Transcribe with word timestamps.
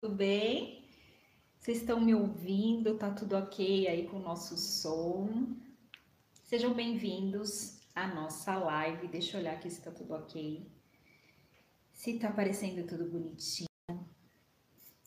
tudo 0.00 0.14
bem? 0.14 0.82
Vocês 1.58 1.78
estão 1.78 2.00
me 2.00 2.14
ouvindo? 2.14 2.96
Tá 2.96 3.10
tudo 3.10 3.36
ok 3.36 3.86
aí 3.86 4.08
com 4.08 4.16
o 4.16 4.22
nosso 4.22 4.56
som? 4.56 5.54
Sejam 6.42 6.72
bem-vindos 6.72 7.78
à 7.94 8.06
nossa 8.06 8.56
live. 8.56 9.08
Deixa 9.08 9.36
eu 9.36 9.42
olhar 9.42 9.52
aqui 9.52 9.68
se 9.68 9.82
tá 9.82 9.90
tudo 9.90 10.14
ok. 10.14 10.66
Se 11.92 12.18
tá 12.18 12.28
aparecendo 12.28 12.86
tudo 12.86 13.10
bonitinho, 13.10 13.68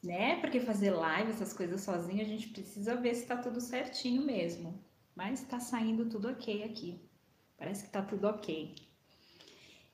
né? 0.04 0.40
Porque 0.40 0.60
fazer 0.60 0.92
live, 0.92 1.32
essas 1.32 1.54
coisas 1.54 1.82
sozinho, 1.82 2.22
a 2.22 2.28
gente 2.28 2.50
precisa 2.50 2.96
ver 2.96 3.16
se 3.16 3.26
tá 3.26 3.36
tudo 3.36 3.60
certinho 3.60 4.24
mesmo. 4.24 4.80
Mas 5.16 5.42
tá 5.42 5.60
saindo 5.60 6.08
tudo 6.08 6.30
ok 6.30 6.64
aqui. 6.64 7.02
Parece 7.58 7.86
que 7.86 7.92
tá 7.92 8.04
tudo 8.04 8.28
ok. 8.28 8.76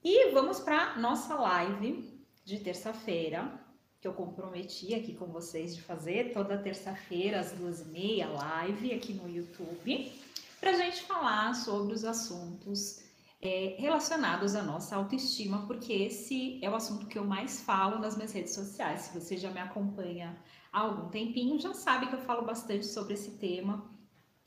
E 0.04 0.31
vamos 0.31 0.59
para 0.59 0.97
nossa 0.97 1.36
live 1.36 2.20
de 2.43 2.59
terça-feira, 2.59 3.68
que 4.00 4.07
eu 4.07 4.13
comprometi 4.13 4.93
aqui 4.93 5.13
com 5.13 5.25
vocês 5.25 5.75
de 5.75 5.81
fazer 5.81 6.31
toda 6.31 6.57
terça-feira 6.57 7.39
às 7.39 7.52
duas 7.52 7.81
e 7.81 7.85
meia 7.85 8.30
live 8.30 8.94
aqui 8.94 9.13
no 9.13 9.30
YouTube, 9.30 10.12
para 10.59 10.72
a 10.72 10.73
gente 10.73 11.03
falar 11.03 11.53
sobre 11.53 11.94
os 11.94 12.05
assuntos 12.05 13.03
é, 13.41 13.75
relacionados 13.77 14.55
à 14.55 14.63
nossa 14.63 14.95
autoestima, 14.95 15.66
porque 15.67 15.91
esse 15.91 16.59
é 16.63 16.70
o 16.70 16.75
assunto 16.75 17.08
que 17.08 17.17
eu 17.17 17.25
mais 17.25 17.62
falo 17.62 17.99
nas 17.99 18.16
minhas 18.16 18.31
redes 18.31 18.53
sociais. 18.53 19.02
Se 19.02 19.20
você 19.20 19.38
já 19.38 19.49
me 19.52 19.59
acompanha 19.59 20.38
há 20.72 20.80
algum 20.80 21.09
tempinho, 21.09 21.59
já 21.59 21.73
sabe 21.73 22.08
que 22.08 22.16
eu 22.16 22.22
falo 22.22 22.45
bastante 22.45 22.86
sobre 22.86 23.13
esse 23.13 23.31
tema. 23.31 23.89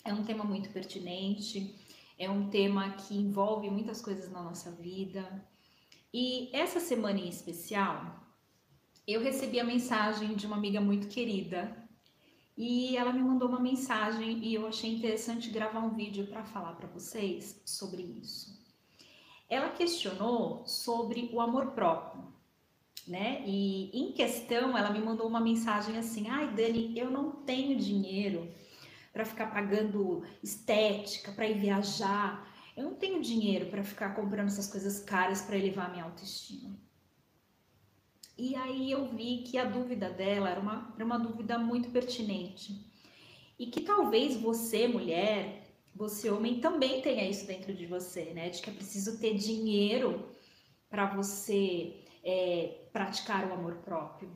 É 0.04 0.12
um 0.12 0.24
tema 0.24 0.44
muito 0.44 0.70
pertinente, 0.70 1.78
é 2.18 2.28
um 2.28 2.48
tema 2.48 2.90
que 2.90 3.14
envolve 3.14 3.70
muitas 3.70 4.00
coisas 4.00 4.30
na 4.30 4.42
nossa 4.42 4.70
vida. 4.70 5.44
E 6.12 6.50
essa 6.52 6.80
semana 6.80 7.18
em 7.18 7.28
especial, 7.28 8.22
eu 9.06 9.20
recebi 9.20 9.58
a 9.58 9.64
mensagem 9.64 10.34
de 10.34 10.46
uma 10.46 10.56
amiga 10.56 10.80
muito 10.80 11.08
querida 11.08 11.76
e 12.56 12.96
ela 12.96 13.12
me 13.12 13.22
mandou 13.22 13.48
uma 13.48 13.58
mensagem 13.58 14.38
e 14.38 14.54
eu 14.54 14.66
achei 14.66 14.94
interessante 14.94 15.50
gravar 15.50 15.80
um 15.80 15.94
vídeo 15.94 16.26
para 16.26 16.44
falar 16.44 16.74
para 16.74 16.86
vocês 16.86 17.60
sobre 17.64 18.02
isso. 18.02 18.60
Ela 19.48 19.70
questionou 19.70 20.64
sobre 20.66 21.28
o 21.32 21.40
amor 21.40 21.72
próprio, 21.72 22.32
né? 23.06 23.42
E 23.46 23.90
em 23.92 24.12
questão, 24.12 24.76
ela 24.78 24.90
me 24.90 25.00
mandou 25.00 25.26
uma 25.26 25.40
mensagem 25.40 25.98
assim: 25.98 26.28
"Ai, 26.28 26.54
Dani, 26.54 26.96
eu 26.96 27.10
não 27.10 27.32
tenho 27.32 27.76
dinheiro 27.76 28.48
para 29.12 29.24
ficar 29.24 29.48
pagando 29.52 30.22
estética, 30.42 31.32
para 31.32 31.48
ir 31.48 31.58
viajar. 31.58 32.48
Eu 32.76 32.84
não 32.84 32.94
tenho 32.94 33.20
dinheiro 33.20 33.66
para 33.66 33.82
ficar 33.82 34.14
comprando 34.14 34.46
essas 34.46 34.70
coisas 34.70 35.00
caras 35.00 35.42
para 35.42 35.58
elevar 35.58 35.90
minha 35.90 36.04
autoestima." 36.04 36.70
E 38.36 38.56
aí 38.56 38.90
eu 38.90 39.06
vi 39.08 39.42
que 39.42 39.58
a 39.58 39.64
dúvida 39.64 40.08
dela 40.10 40.48
era 40.48 40.60
uma, 40.60 40.92
era 40.94 41.04
uma 41.04 41.18
dúvida 41.18 41.58
muito 41.58 41.90
pertinente. 41.90 42.90
E 43.58 43.66
que 43.66 43.82
talvez 43.82 44.36
você, 44.36 44.88
mulher, 44.88 45.62
você, 45.94 46.30
homem, 46.30 46.60
também 46.60 47.02
tenha 47.02 47.28
isso 47.28 47.46
dentro 47.46 47.74
de 47.74 47.86
você, 47.86 48.32
né? 48.32 48.48
De 48.48 48.62
que 48.62 48.70
é 48.70 48.72
preciso 48.72 49.20
ter 49.20 49.34
dinheiro 49.34 50.28
para 50.88 51.06
você 51.14 52.02
é, 52.22 52.86
praticar 52.92 53.48
o 53.48 53.52
amor 53.52 53.76
próprio, 53.76 54.30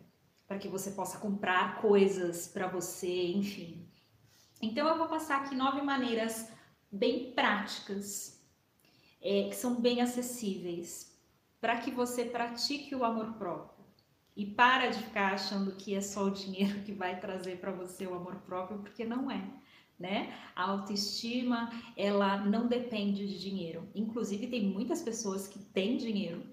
para 0.47 0.59
que 0.59 0.69
você 0.69 0.91
possa 0.91 1.19
comprar 1.19 1.81
coisas 1.81 2.49
para 2.49 2.67
você, 2.67 3.29
enfim. 3.29 3.89
Então 4.61 4.89
eu 4.89 4.97
vou 4.97 5.09
passar 5.09 5.43
aqui 5.43 5.55
nove 5.55 5.83
maneiras 5.83 6.51
bem 6.91 7.33
práticas, 7.33 8.43
é, 9.21 9.49
que 9.49 9.57
são 9.57 9.81
bem 9.81 10.01
acessíveis, 10.01 11.15
para 11.61 11.79
que 11.79 11.91
você 11.91 12.25
pratique 12.25 12.95
o 12.95 13.05
amor 13.05 13.35
próprio. 13.35 13.76
E 14.37 14.45
para 14.45 14.89
de 14.89 15.03
ficar 15.03 15.33
achando 15.33 15.73
que 15.73 15.95
é 15.95 16.01
só 16.01 16.25
o 16.25 16.31
dinheiro 16.31 16.83
que 16.83 16.93
vai 16.93 17.19
trazer 17.19 17.59
para 17.59 17.73
você 17.73 18.07
o 18.07 18.15
amor 18.15 18.37
próprio, 18.43 18.79
porque 18.79 19.05
não 19.05 19.31
é. 19.31 19.43
Né? 19.99 20.39
A 20.55 20.65
autoestima, 20.65 21.71
ela 21.97 22.37
não 22.37 22.67
depende 22.67 23.27
de 23.27 23.39
dinheiro. 23.39 23.89
Inclusive, 23.95 24.47
tem 24.47 24.63
muitas 24.63 25.01
pessoas 25.01 25.49
que 25.49 25.59
têm 25.59 25.97
dinheiro 25.97 26.45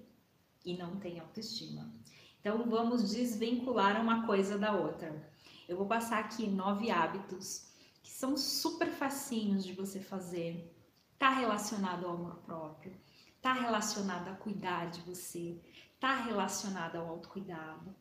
e 0.64 0.74
não 0.74 0.96
têm 0.96 1.20
autoestima. 1.20 1.92
Então, 2.40 2.64
vamos 2.70 3.12
desvincular 3.12 4.00
uma 4.00 4.26
coisa 4.26 4.56
da 4.56 4.72
outra. 4.72 5.30
Eu 5.68 5.76
vou 5.76 5.86
passar 5.86 6.20
aqui 6.20 6.46
nove 6.46 6.90
hábitos 6.90 7.66
que 8.02 8.10
são 8.10 8.34
super 8.36 8.90
facinhos 8.90 9.62
de 9.62 9.74
você 9.74 10.00
fazer. 10.00 10.74
Tá 11.18 11.30
relacionado 11.30 12.06
ao 12.06 12.14
amor 12.14 12.36
próprio, 12.46 12.92
tá 13.42 13.52
relacionado 13.52 14.28
a 14.28 14.34
cuidar 14.34 14.90
de 14.90 15.00
você, 15.02 15.58
está 16.04 16.16
relacionada 16.16 16.98
ao 16.98 17.08
autocuidado, 17.08 17.94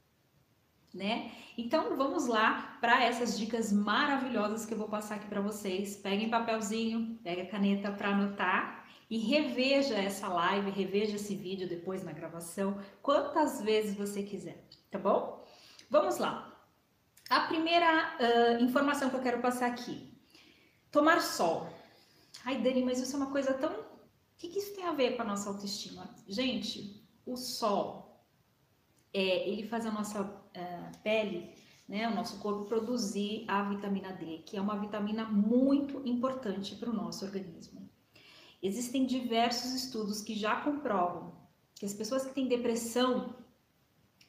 né? 0.94 1.32
Então 1.58 1.96
vamos 1.96 2.28
lá 2.28 2.78
para 2.82 3.02
essas 3.02 3.40
dicas 3.40 3.72
maravilhosas 3.72 4.66
que 4.66 4.74
eu 4.74 4.78
vou 4.78 4.90
passar 4.90 5.16
aqui 5.16 5.28
para 5.28 5.40
vocês. 5.40 5.96
Peguem 5.96 6.30
papelzinho, 6.30 7.18
pega 7.24 7.46
caneta 7.46 7.92
para 7.94 8.10
anotar 8.10 8.86
e 9.10 9.18
reveja 9.18 9.96
essa 9.96 10.28
live, 10.28 10.70
reveja 10.70 11.16
esse 11.16 11.34
vídeo 11.34 11.68
depois 11.68 12.04
na 12.04 12.12
gravação, 12.12 12.78
quantas 13.02 13.62
vezes 13.62 13.96
você 13.96 14.22
quiser, 14.22 14.68
tá 14.92 15.00
bom? 15.00 15.42
Vamos 15.90 16.18
lá. 16.18 16.52
A 17.30 17.42
primeira 17.42 18.18
uh, 18.20 18.64
informação 18.64 19.10
que 19.10 19.16
eu 19.16 19.22
quero 19.22 19.42
passar 19.42 19.68
aqui: 19.68 20.14
tomar 20.92 21.22
sol. 21.22 21.70
Ai, 22.44 22.62
Dani, 22.62 22.84
mas 22.84 23.00
isso 23.00 23.16
é 23.16 23.18
uma 23.18 23.32
coisa 23.32 23.54
tão. 23.54 23.72
O 23.72 23.86
que, 24.36 24.50
que 24.50 24.60
isso 24.60 24.76
tem 24.76 24.84
a 24.84 24.92
ver 24.92 25.16
com 25.16 25.22
a 25.22 25.26
nossa 25.26 25.50
autoestima? 25.50 26.14
Gente, 26.28 27.03
o 27.26 27.36
sol, 27.38 28.26
é, 29.14 29.48
ele 29.48 29.68
faz 29.68 29.86
a 29.86 29.92
nossa 29.92 30.22
uh, 30.24 30.98
pele, 31.04 31.54
né, 31.88 32.08
o 32.08 32.16
nosso 32.16 32.40
corpo 32.40 32.66
produzir 32.66 33.46
a 33.48 33.64
vitamina 33.64 34.12
D, 34.14 34.40
que 34.40 34.58
é 34.58 34.62
uma 34.62 34.80
vitamina 34.80 35.26
muito 35.26 36.02
importante 36.08 36.76
para 36.76 36.90
o 36.90 36.94
nosso 36.94 37.26
organismo. 37.26 37.90
Existem 38.62 39.06
diversos 39.06 39.74
estudos 39.74 40.22
que 40.22 40.34
já 40.34 40.62
comprovam 40.62 41.34
que 41.76 41.86
as 41.86 41.94
pessoas 41.94 42.26
que 42.26 42.34
têm 42.34 42.48
depressão, 42.48 43.36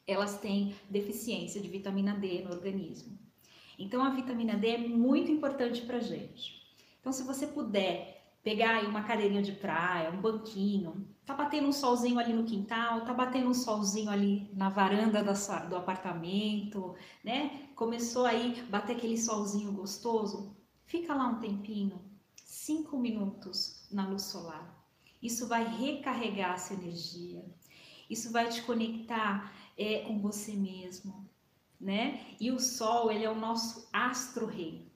elas 0.05 0.37
têm 0.39 0.75
deficiência 0.89 1.61
de 1.61 1.69
vitamina 1.69 2.13
D 2.13 2.43
no 2.43 2.51
organismo. 2.51 3.17
Então 3.79 4.03
a 4.03 4.09
vitamina 4.09 4.55
D 4.55 4.67
é 4.67 4.77
muito 4.77 5.31
importante 5.31 5.81
para 5.81 5.99
gente. 5.99 6.61
Então 6.99 7.13
se 7.13 7.23
você 7.23 7.47
puder 7.47 8.35
pegar 8.43 8.75
aí 8.75 8.85
uma 8.85 9.03
cadeirinha 9.03 9.41
de 9.41 9.53
praia, 9.53 10.11
um 10.11 10.21
banquinho, 10.21 11.07
tá 11.25 11.33
batendo 11.33 11.67
um 11.67 11.73
solzinho 11.73 12.19
ali 12.19 12.33
no 12.33 12.43
quintal, 12.43 13.03
tá 13.03 13.13
batendo 13.13 13.49
um 13.49 13.53
solzinho 13.53 14.09
ali 14.11 14.49
na 14.53 14.69
varanda 14.69 15.23
da 15.23 15.33
sua, 15.33 15.59
do 15.59 15.75
apartamento, 15.75 16.95
né? 17.23 17.69
Começou 17.75 18.25
aí 18.25 18.61
bater 18.69 18.95
aquele 18.95 19.17
solzinho 19.17 19.71
gostoso, 19.71 20.55
fica 20.85 21.15
lá 21.15 21.27
um 21.27 21.39
tempinho, 21.39 21.99
cinco 22.35 22.97
minutos 22.97 23.87
na 23.91 24.07
luz 24.07 24.23
solar. 24.23 24.73
Isso 25.21 25.47
vai 25.47 25.63
recarregar 25.63 26.53
a 26.53 26.57
sua 26.57 26.75
energia, 26.75 27.43
isso 28.09 28.31
vai 28.31 28.47
te 28.49 28.61
conectar 28.61 29.51
é, 29.75 30.01
com 30.01 30.19
você 30.19 30.53
mesmo, 30.53 31.27
né? 31.81 32.23
E 32.39 32.51
o 32.51 32.59
sol, 32.59 33.11
ele 33.11 33.25
é 33.25 33.31
o 33.31 33.35
nosso 33.35 33.89
astro-rei 33.91 34.94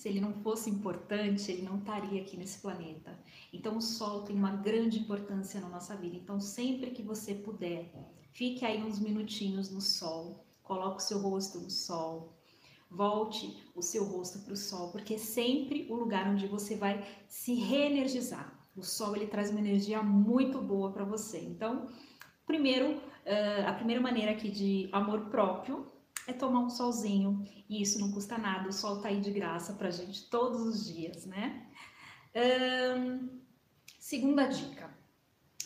se 0.00 0.08
ele 0.08 0.18
não 0.18 0.32
fosse 0.32 0.70
importante, 0.70 1.52
ele 1.52 1.60
não 1.60 1.76
estaria 1.76 2.22
aqui 2.22 2.34
nesse 2.34 2.58
planeta. 2.58 3.18
Então, 3.52 3.76
o 3.76 3.82
Sol 3.82 4.22
tem 4.22 4.34
uma 4.34 4.52
grande 4.52 4.98
importância 4.98 5.60
na 5.60 5.68
nossa 5.68 5.94
vida. 5.94 6.16
Então, 6.16 6.40
sempre 6.40 6.90
que 6.90 7.02
você 7.02 7.34
puder, 7.34 7.92
fique 8.32 8.64
aí 8.64 8.82
uns 8.82 8.98
minutinhos 8.98 9.70
no 9.70 9.82
Sol, 9.82 10.42
coloque 10.62 11.02
o 11.02 11.04
seu 11.04 11.18
rosto 11.18 11.60
no 11.60 11.68
Sol, 11.68 12.32
volte 12.90 13.62
o 13.74 13.82
seu 13.82 14.04
rosto 14.04 14.38
para 14.38 14.54
o 14.54 14.56
Sol, 14.56 14.90
porque 14.90 15.16
é 15.16 15.18
sempre 15.18 15.86
o 15.90 15.94
lugar 15.94 16.30
onde 16.30 16.46
você 16.46 16.76
vai 16.76 17.06
se 17.28 17.52
reenergizar. 17.52 18.58
O 18.74 18.82
Sol 18.82 19.14
ele 19.14 19.26
traz 19.26 19.50
uma 19.50 19.60
energia 19.60 20.02
muito 20.02 20.62
boa 20.62 20.92
para 20.92 21.04
você. 21.04 21.40
Então, 21.40 21.88
primeiro, 22.46 22.98
a 23.66 23.72
primeira 23.74 24.00
maneira 24.00 24.32
aqui 24.32 24.50
de 24.50 24.88
amor 24.92 25.26
próprio 25.26 25.92
é 26.30 26.32
tomar 26.32 26.60
um 26.60 26.70
solzinho 26.70 27.44
e 27.68 27.82
isso 27.82 27.98
não 27.98 28.12
custa 28.12 28.38
nada, 28.38 28.68
o 28.68 28.72
sol 28.72 29.00
tá 29.00 29.08
aí 29.08 29.20
de 29.20 29.30
graça 29.30 29.72
pra 29.74 29.90
gente 29.90 30.28
todos 30.28 30.62
os 30.62 30.86
dias, 30.86 31.26
né? 31.26 31.66
Hum, 32.34 33.40
segunda 33.98 34.46
dica, 34.46 34.90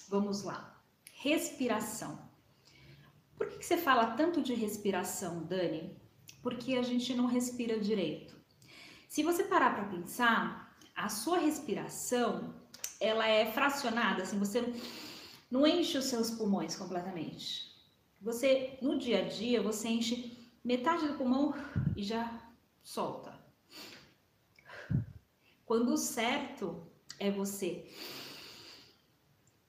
vamos 0.09 0.43
lá, 0.43 0.83
respiração. 1.13 2.19
Por 3.37 3.49
que, 3.49 3.59
que 3.59 3.67
você 3.67 3.77
fala 3.77 4.13
tanto 4.13 4.43
de 4.43 4.55
respiração, 4.55 5.45
Dani? 5.45 5.97
Porque 6.43 6.77
a 6.77 6.83
gente 6.83 7.15
não 7.15 7.27
respira 7.27 7.79
direito. 7.79 8.35
Se 9.09 9.23
você 9.23 9.45
parar 9.45 9.75
para 9.75 9.89
pensar, 9.89 10.77
a 10.95 11.09
sua 11.09 11.39
respiração 11.39 12.55
ela 13.01 13.27
é 13.27 13.51
fracionada, 13.53 14.23
assim, 14.23 14.39
você 14.39 14.73
não 15.51 15.67
enche 15.67 15.99
os 15.99 16.07
seus 16.07 16.31
pulmões 16.31 16.77
completamente. 16.77 17.73
Você, 18.21 18.79
no 18.81 18.99
dia 18.99 19.19
a 19.25 19.29
dia, 19.29 19.63
você 19.63 19.89
enche 19.89 20.44
metade 20.65 21.07
do 21.07 21.19
pulmão 21.19 21.55
e 21.95 22.03
já 22.03 22.41
solta. 22.83 23.39
Quando 25.67 25.93
o 25.93 25.99
certo 25.99 26.87
é 27.19 27.31
você 27.31 27.87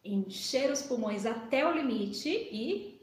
encher 0.03 0.71
os 0.71 0.83
pulmões 0.83 1.25
até 1.25 1.67
o 1.67 1.73
limite 1.73 2.29
e 2.29 2.95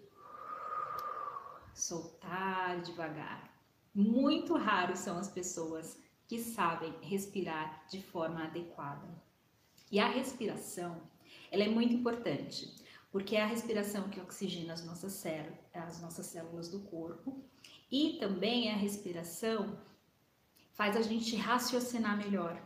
soltar 1.74 2.80
devagar. 2.82 3.52
Muito 3.94 4.56
raros 4.56 5.00
são 5.00 5.18
as 5.18 5.28
pessoas 5.28 5.98
que 6.28 6.38
sabem 6.38 6.94
respirar 7.02 7.86
de 7.88 8.00
forma 8.02 8.44
adequada. 8.44 9.08
E 9.90 9.98
a 9.98 10.08
respiração, 10.08 11.02
ela 11.50 11.64
é 11.64 11.68
muito 11.68 11.92
importante, 11.92 12.74
porque 13.10 13.36
é 13.36 13.42
a 13.42 13.46
respiração 13.46 14.08
que 14.08 14.20
oxigena 14.20 14.72
as 14.72 14.84
nossas, 14.84 15.22
as 15.74 16.00
nossas 16.00 16.26
células 16.26 16.68
do 16.68 16.80
corpo 16.80 17.44
e 17.92 18.16
também 18.18 18.72
a 18.72 18.76
respiração 18.76 19.78
faz 20.72 20.96
a 20.96 21.02
gente 21.02 21.36
raciocinar 21.36 22.16
melhor. 22.16 22.60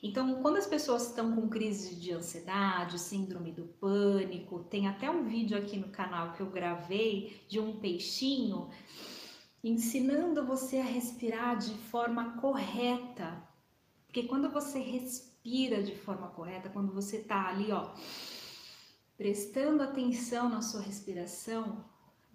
Então, 0.00 0.40
quando 0.40 0.58
as 0.58 0.66
pessoas 0.66 1.08
estão 1.08 1.34
com 1.34 1.48
crise 1.48 1.96
de 1.96 2.12
ansiedade, 2.12 3.00
síndrome 3.00 3.50
do 3.50 3.64
pânico, 3.64 4.62
tem 4.62 4.86
até 4.86 5.10
um 5.10 5.24
vídeo 5.24 5.58
aqui 5.58 5.76
no 5.76 5.88
canal 5.88 6.34
que 6.34 6.40
eu 6.40 6.48
gravei 6.48 7.44
de 7.48 7.58
um 7.58 7.80
peixinho 7.80 8.70
ensinando 9.64 10.46
você 10.46 10.78
a 10.78 10.84
respirar 10.84 11.58
de 11.58 11.74
forma 11.74 12.38
correta. 12.40 13.42
Porque 14.06 14.22
quando 14.22 14.48
você 14.50 14.78
respira 14.78 15.82
de 15.82 15.96
forma 15.96 16.28
correta, 16.28 16.68
quando 16.68 16.92
você 16.92 17.18
tá 17.18 17.48
ali, 17.48 17.72
ó, 17.72 17.90
prestando 19.16 19.82
atenção 19.82 20.48
na 20.48 20.62
sua 20.62 20.80
respiração, 20.80 21.84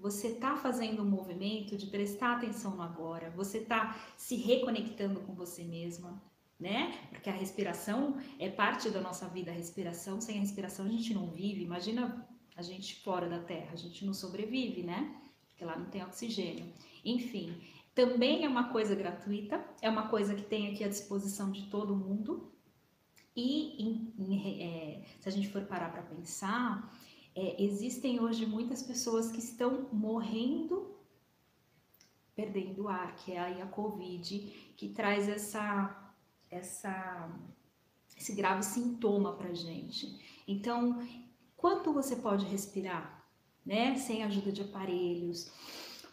você 0.03 0.27
está 0.27 0.57
fazendo 0.57 1.01
um 1.01 1.09
movimento 1.09 1.77
de 1.77 1.87
prestar 1.87 2.35
atenção 2.35 2.75
no 2.75 2.81
agora, 2.81 3.29
você 3.29 3.59
está 3.59 3.97
se 4.17 4.35
reconectando 4.35 5.21
com 5.21 5.33
você 5.33 5.63
mesma, 5.63 6.21
né? 6.59 7.07
Porque 7.09 7.29
a 7.29 7.33
respiração 7.33 8.17
é 8.37 8.49
parte 8.49 8.89
da 8.89 8.99
nossa 8.99 9.29
vida. 9.29 9.49
A 9.49 9.53
respiração, 9.53 10.19
sem 10.19 10.35
a 10.35 10.41
respiração 10.41 10.85
a 10.85 10.89
gente 10.89 11.13
não 11.13 11.27
vive. 11.27 11.63
Imagina 11.63 12.27
a 12.53 12.61
gente 12.61 13.01
fora 13.01 13.29
da 13.29 13.39
Terra, 13.39 13.69
a 13.71 13.77
gente 13.77 14.05
não 14.05 14.13
sobrevive, 14.13 14.83
né? 14.83 15.15
Porque 15.47 15.63
lá 15.63 15.79
não 15.79 15.85
tem 15.85 16.03
oxigênio. 16.03 16.65
Enfim, 17.05 17.55
também 17.95 18.43
é 18.43 18.49
uma 18.49 18.73
coisa 18.73 18.93
gratuita, 18.93 19.63
é 19.81 19.89
uma 19.89 20.09
coisa 20.09 20.35
que 20.35 20.43
tem 20.43 20.73
aqui 20.73 20.83
à 20.83 20.89
disposição 20.89 21.49
de 21.49 21.67
todo 21.67 21.95
mundo. 21.95 22.51
E 23.33 23.81
em, 23.81 24.13
em, 24.19 24.61
é, 24.61 25.01
se 25.21 25.29
a 25.29 25.31
gente 25.31 25.47
for 25.47 25.61
parar 25.61 25.93
para 25.93 26.01
pensar, 26.01 26.93
é, 27.35 27.63
existem 27.63 28.19
hoje 28.19 28.45
muitas 28.45 28.83
pessoas 28.83 29.31
que 29.31 29.39
estão 29.39 29.87
morrendo, 29.91 30.95
perdendo 32.35 32.87
ar, 32.87 33.15
que 33.15 33.31
é 33.31 33.39
aí 33.39 33.61
a 33.61 33.65
Covid, 33.65 34.73
que 34.77 34.89
traz 34.89 35.27
essa, 35.27 36.13
essa, 36.49 37.31
esse 38.15 38.33
grave 38.33 38.63
sintoma 38.63 39.33
para 39.33 39.53
gente. 39.53 40.43
Então, 40.47 41.05
quanto 41.55 41.91
você 41.91 42.15
pode 42.15 42.45
respirar, 42.45 43.25
né, 43.65 43.95
sem 43.95 44.23
ajuda 44.23 44.51
de 44.51 44.61
aparelhos? 44.61 45.51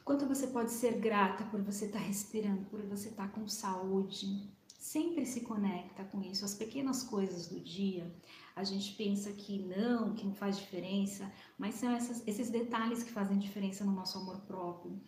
Quanto 0.05 0.27
você 0.27 0.47
pode 0.47 0.71
ser 0.71 0.99
grata 0.99 1.45
por 1.45 1.63
você 1.63 1.87
estar 1.87 1.99
tá 1.99 2.05
respirando, 2.05 2.65
por 2.67 2.81
você 2.83 3.11
estar 3.11 3.29
tá 3.29 3.35
com 3.35 3.47
saúde? 3.47 4.51
Sempre 4.81 5.27
se 5.27 5.43
conecta 5.43 6.05
com 6.05 6.23
isso, 6.23 6.43
as 6.43 6.55
pequenas 6.55 7.03
coisas 7.03 7.49
do 7.49 7.61
dia 7.61 8.11
a 8.57 8.65
gente 8.65 8.95
pensa 8.95 9.31
que 9.31 9.59
não, 9.59 10.15
que 10.15 10.25
não 10.25 10.35
faz 10.35 10.59
diferença, 10.59 11.31
mas 11.59 11.75
são 11.75 11.91
essas, 11.91 12.27
esses 12.27 12.49
detalhes 12.49 13.03
que 13.03 13.13
fazem 13.13 13.39
diferença 13.39 13.85
no 13.85 13.93
nosso 13.93 14.17
amor 14.17 14.41
próprio. 14.47 14.99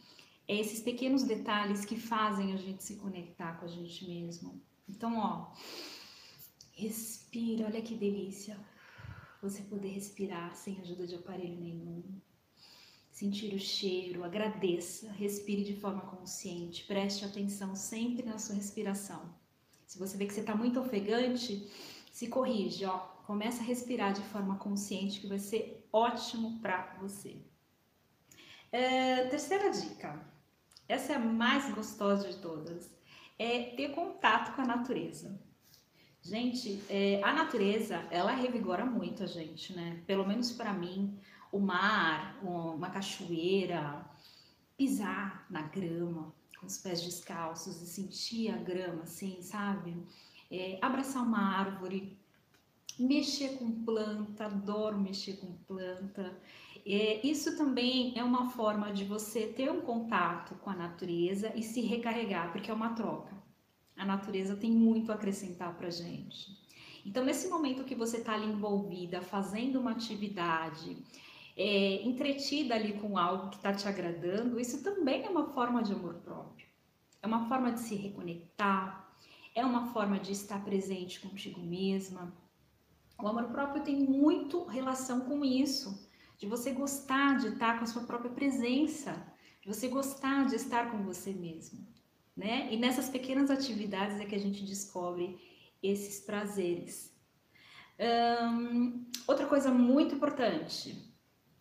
É 0.46 0.60
esses 0.60 0.82
pequenos 0.82 1.22
detalhes 1.22 1.86
que 1.86 1.98
fazem 1.98 2.52
a 2.52 2.58
gente 2.58 2.84
se 2.84 2.96
conectar 2.96 3.54
com 3.54 3.64
a 3.64 3.68
gente 3.68 4.06
mesmo. 4.06 4.62
Então, 4.86 5.16
ó, 5.16 5.54
respira, 6.72 7.64
olha 7.64 7.80
que 7.80 7.94
delícia. 7.94 8.60
Você 9.40 9.62
poder 9.62 9.88
respirar 9.88 10.54
sem 10.54 10.78
ajuda 10.82 11.06
de 11.06 11.14
aparelho 11.14 11.58
nenhum. 11.58 12.04
Sentir 13.10 13.54
o 13.54 13.58
cheiro, 13.58 14.22
agradeça, 14.22 15.10
respire 15.12 15.64
de 15.64 15.80
forma 15.80 16.02
consciente, 16.02 16.84
preste 16.84 17.24
atenção 17.24 17.74
sempre 17.74 18.26
na 18.26 18.38
sua 18.38 18.54
respiração. 18.54 19.41
Se 19.92 19.98
você 19.98 20.16
vê 20.16 20.26
que 20.26 20.34
você 20.34 20.40
está 20.40 20.54
muito 20.54 20.80
ofegante, 20.80 21.70
se 22.10 22.28
corrige, 22.28 22.84
ó, 22.84 23.12
Começa 23.26 23.62
a 23.62 23.64
respirar 23.64 24.12
de 24.12 24.20
forma 24.20 24.56
consciente 24.56 25.20
que 25.20 25.28
vai 25.28 25.38
ser 25.38 25.88
ótimo 25.92 26.58
para 26.60 26.96
você. 27.00 27.36
É, 28.70 29.26
terceira 29.26 29.70
dica, 29.70 30.20
essa 30.88 31.12
é 31.12 31.16
a 31.16 31.20
mais 31.20 31.72
gostosa 31.72 32.28
de 32.28 32.36
todas, 32.38 32.90
é 33.38 33.74
ter 33.76 33.94
contato 33.94 34.54
com 34.54 34.62
a 34.62 34.66
natureza. 34.66 35.40
Gente, 36.20 36.82
é, 36.88 37.22
a 37.22 37.32
natureza, 37.32 38.06
ela 38.10 38.32
revigora 38.32 38.84
muito 38.84 39.22
a 39.22 39.26
gente, 39.26 39.72
né? 39.72 40.02
Pelo 40.06 40.26
menos 40.26 40.52
para 40.52 40.72
mim, 40.72 41.18
o 41.52 41.60
mar, 41.60 42.38
uma 42.42 42.90
cachoeira, 42.90 44.04
pisar 44.76 45.46
na 45.48 45.62
grama 45.62 46.34
com 46.62 46.68
os 46.68 46.78
pés 46.78 47.02
descalços 47.02 47.82
e 47.82 47.86
sentir 47.86 48.48
a 48.48 48.56
grama, 48.56 49.02
assim, 49.02 49.42
sabe? 49.42 49.96
É, 50.48 50.78
abraçar 50.80 51.24
uma 51.24 51.58
árvore, 51.58 52.16
mexer 52.96 53.58
com 53.58 53.84
planta, 53.84 54.46
adoro 54.46 54.96
mexer 54.96 55.38
com 55.38 55.52
planta. 55.66 56.38
É, 56.86 57.26
isso 57.26 57.56
também 57.56 58.16
é 58.16 58.22
uma 58.22 58.48
forma 58.50 58.92
de 58.92 59.04
você 59.04 59.48
ter 59.48 59.72
um 59.72 59.80
contato 59.80 60.54
com 60.56 60.70
a 60.70 60.76
natureza 60.76 61.52
e 61.56 61.64
se 61.64 61.80
recarregar, 61.80 62.52
porque 62.52 62.70
é 62.70 62.74
uma 62.74 62.94
troca. 62.94 63.36
A 63.96 64.04
natureza 64.04 64.54
tem 64.54 64.70
muito 64.70 65.10
a 65.10 65.16
acrescentar 65.16 65.76
para 65.76 65.90
gente. 65.90 66.62
Então, 67.04 67.24
nesse 67.24 67.48
momento 67.48 67.82
que 67.82 67.96
você 67.96 68.18
está 68.18 68.34
ali 68.34 68.46
envolvida, 68.46 69.20
fazendo 69.20 69.80
uma 69.80 69.90
atividade, 69.90 70.96
é, 71.56 72.02
entretida 72.02 72.74
ali 72.74 72.94
com 72.94 73.18
algo 73.18 73.50
que 73.50 73.56
está 73.56 73.72
te 73.72 73.86
agradando, 73.86 74.58
isso 74.60 74.82
também 74.82 75.24
é 75.24 75.30
uma 75.30 75.52
forma 75.52 75.82
de 75.82 75.92
amor 75.92 76.14
próprio. 76.14 76.66
É 77.22 77.26
uma 77.26 77.48
forma 77.48 77.72
de 77.72 77.80
se 77.80 77.94
reconectar, 77.94 79.14
é 79.54 79.64
uma 79.64 79.92
forma 79.92 80.18
de 80.18 80.32
estar 80.32 80.64
presente 80.64 81.20
contigo 81.20 81.60
mesma, 81.60 82.32
o 83.22 83.28
amor 83.28 83.44
próprio 83.44 83.84
tem 83.84 83.96
muito 83.96 84.64
relação 84.64 85.20
com 85.20 85.44
isso, 85.44 86.08
de 86.38 86.46
você 86.46 86.72
gostar 86.72 87.38
de 87.38 87.48
estar 87.48 87.78
com 87.78 87.84
a 87.84 87.86
sua 87.86 88.02
própria 88.02 88.32
presença, 88.32 89.12
de 89.60 89.68
você 89.68 89.86
gostar 89.86 90.46
de 90.46 90.56
estar 90.56 90.90
com 90.90 91.04
você 91.04 91.32
mesmo, 91.32 91.86
né? 92.36 92.68
E 92.72 92.76
nessas 92.76 93.08
pequenas 93.08 93.48
atividades 93.48 94.20
é 94.20 94.24
que 94.24 94.34
a 94.34 94.40
gente 94.40 94.64
descobre 94.64 95.38
esses 95.80 96.18
prazeres. 96.20 97.12
outra 99.28 99.46
coisa 99.46 99.70
muito 99.70 100.16
importante, 100.16 101.11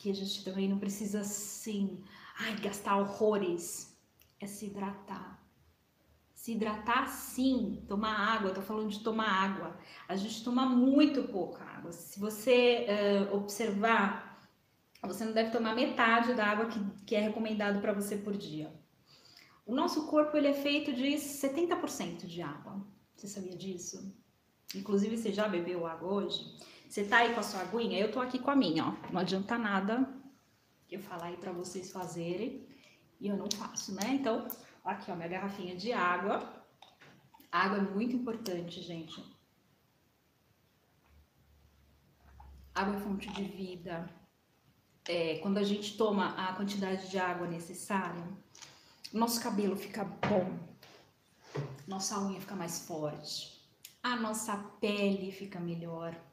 que 0.01 0.09
a 0.09 0.15
gente 0.15 0.43
também 0.43 0.67
não 0.67 0.79
precisa 0.79 1.19
assim, 1.19 2.03
ai, 2.39 2.55
gastar 2.59 2.97
horrores, 2.97 3.95
é 4.39 4.47
se 4.47 4.65
hidratar. 4.65 5.39
Se 6.33 6.53
hidratar 6.53 7.07
sim, 7.07 7.83
tomar 7.87 8.15
água, 8.15 8.49
eu 8.49 8.55
tô 8.55 8.63
falando 8.63 8.89
de 8.89 8.99
tomar 9.01 9.29
água. 9.29 9.77
A 10.07 10.15
gente 10.15 10.43
toma 10.43 10.65
muito 10.65 11.25
pouca 11.25 11.63
água. 11.63 11.91
Se 11.91 12.19
você 12.19 12.87
uh, 13.29 13.35
observar, 13.35 14.49
você 15.03 15.23
não 15.23 15.33
deve 15.33 15.51
tomar 15.51 15.75
metade 15.75 16.33
da 16.33 16.47
água 16.47 16.65
que, 16.65 16.79
que 17.05 17.15
é 17.15 17.19
recomendado 17.19 17.79
para 17.79 17.93
você 17.93 18.17
por 18.17 18.35
dia. 18.35 18.73
O 19.67 19.75
nosso 19.75 20.07
corpo 20.07 20.35
ele 20.35 20.47
é 20.47 20.53
feito 20.53 20.91
de 20.93 21.09
70% 21.09 22.25
de 22.25 22.41
água. 22.41 22.83
Você 23.15 23.27
sabia 23.27 23.55
disso? 23.55 24.11
Inclusive, 24.73 25.15
você 25.15 25.31
já 25.31 25.47
bebeu 25.47 25.85
água 25.85 26.11
hoje? 26.11 26.57
Você 26.91 27.05
tá 27.05 27.19
aí 27.19 27.33
com 27.33 27.39
a 27.39 27.43
sua 27.43 27.61
aguinha? 27.61 27.97
Eu 27.97 28.11
tô 28.11 28.19
aqui 28.19 28.37
com 28.37 28.51
a 28.51 28.55
minha, 28.55 28.85
ó. 28.85 28.93
Não 29.13 29.21
adianta 29.21 29.57
nada 29.57 30.05
eu 30.89 30.99
falar 30.99 31.27
aí 31.27 31.37
para 31.37 31.53
vocês 31.53 31.89
fazerem 31.89 32.67
e 33.17 33.29
eu 33.29 33.37
não 33.37 33.49
faço, 33.49 33.95
né? 33.95 34.15
Então, 34.15 34.45
Aqui, 34.83 35.09
ó, 35.09 35.15
minha 35.15 35.29
garrafinha 35.29 35.73
de 35.73 35.93
água. 35.93 36.65
Água 37.49 37.77
é 37.77 37.81
muito 37.81 38.13
importante, 38.13 38.81
gente. 38.81 39.23
Água 42.75 42.97
é 42.97 42.99
fonte 42.99 43.31
de 43.31 43.43
vida. 43.43 44.09
É, 45.07 45.37
quando 45.37 45.59
a 45.59 45.63
gente 45.63 45.95
toma 45.95 46.35
a 46.35 46.53
quantidade 46.55 47.09
de 47.09 47.17
água 47.17 47.47
necessária, 47.47 48.27
nosso 49.13 49.41
cabelo 49.41 49.77
fica 49.77 50.03
bom, 50.03 50.59
nossa 51.87 52.19
unha 52.19 52.41
fica 52.41 52.55
mais 52.55 52.85
forte, 52.85 53.65
a 54.03 54.17
nossa 54.17 54.57
pele 54.81 55.31
fica 55.31 55.57
melhor. 55.57 56.30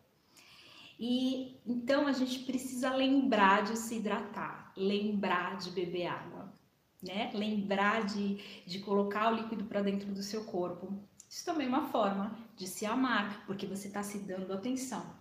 E 0.99 1.61
então 1.67 2.07
a 2.07 2.13
gente 2.13 2.41
precisa 2.41 2.95
lembrar 2.95 3.65
de 3.65 3.79
se 3.79 3.97
hidratar, 3.97 4.73
lembrar 4.77 5.57
de 5.57 5.71
beber 5.71 6.07
água 6.07 6.53
né? 7.03 7.31
Lembrar 7.35 8.05
de, 8.05 8.37
de 8.67 8.81
colocar 8.81 9.33
o 9.33 9.37
líquido 9.37 9.65
para 9.65 9.83
dentro 9.83 10.13
do 10.13 10.23
seu 10.23 10.45
corpo. 10.45 10.99
Isso 11.29 11.45
também 11.45 11.67
é 11.67 11.69
uma 11.69 11.89
forma 11.89 12.37
de 12.57 12.67
se 12.67 12.87
amar, 12.87 13.45
porque 13.47 13.67
você 13.67 13.89
está 13.89 14.03
se 14.03 14.19
dando 14.19 14.53
atenção, 14.53 15.15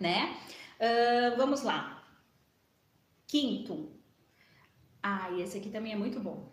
né? 0.00 0.36
Uh, 0.78 1.36
vamos 1.36 1.62
lá. 1.62 2.04
Quinto. 3.26 3.92
Ah, 5.02 5.30
esse 5.38 5.58
aqui 5.58 5.68
também 5.68 5.92
é 5.92 5.96
muito 5.96 6.20
bom. 6.20 6.52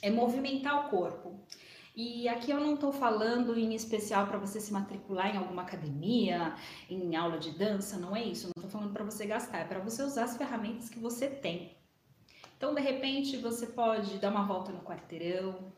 É 0.00 0.10
movimentar 0.10 0.86
o 0.86 0.90
corpo. 0.90 1.40
E 1.94 2.26
aqui 2.26 2.50
eu 2.50 2.58
não 2.58 2.74
estou 2.74 2.90
falando 2.90 3.58
em 3.58 3.74
especial 3.74 4.26
para 4.26 4.38
você 4.38 4.58
se 4.60 4.72
matricular 4.72 5.34
em 5.34 5.38
alguma 5.38 5.62
academia, 5.62 6.54
em 6.88 7.14
aula 7.16 7.38
de 7.38 7.50
dança, 7.50 7.98
não 7.98 8.16
é 8.16 8.24
isso. 8.24 8.46
Não 8.56 8.64
estou 8.64 8.70
falando 8.70 8.92
para 8.92 9.04
você 9.04 9.26
gastar, 9.26 9.58
é 9.58 9.64
para 9.64 9.80
você 9.80 10.02
usar 10.02 10.24
as 10.24 10.36
ferramentas 10.36 10.88
que 10.88 10.98
você 10.98 11.28
tem 11.28 11.76
Então, 12.56 12.74
de 12.74 12.80
repente, 12.80 13.36
você 13.36 13.66
pode 13.66 14.18
dar 14.18 14.30
uma 14.30 14.46
volta 14.46 14.72
no 14.72 14.80
quarteirão, 14.80 15.70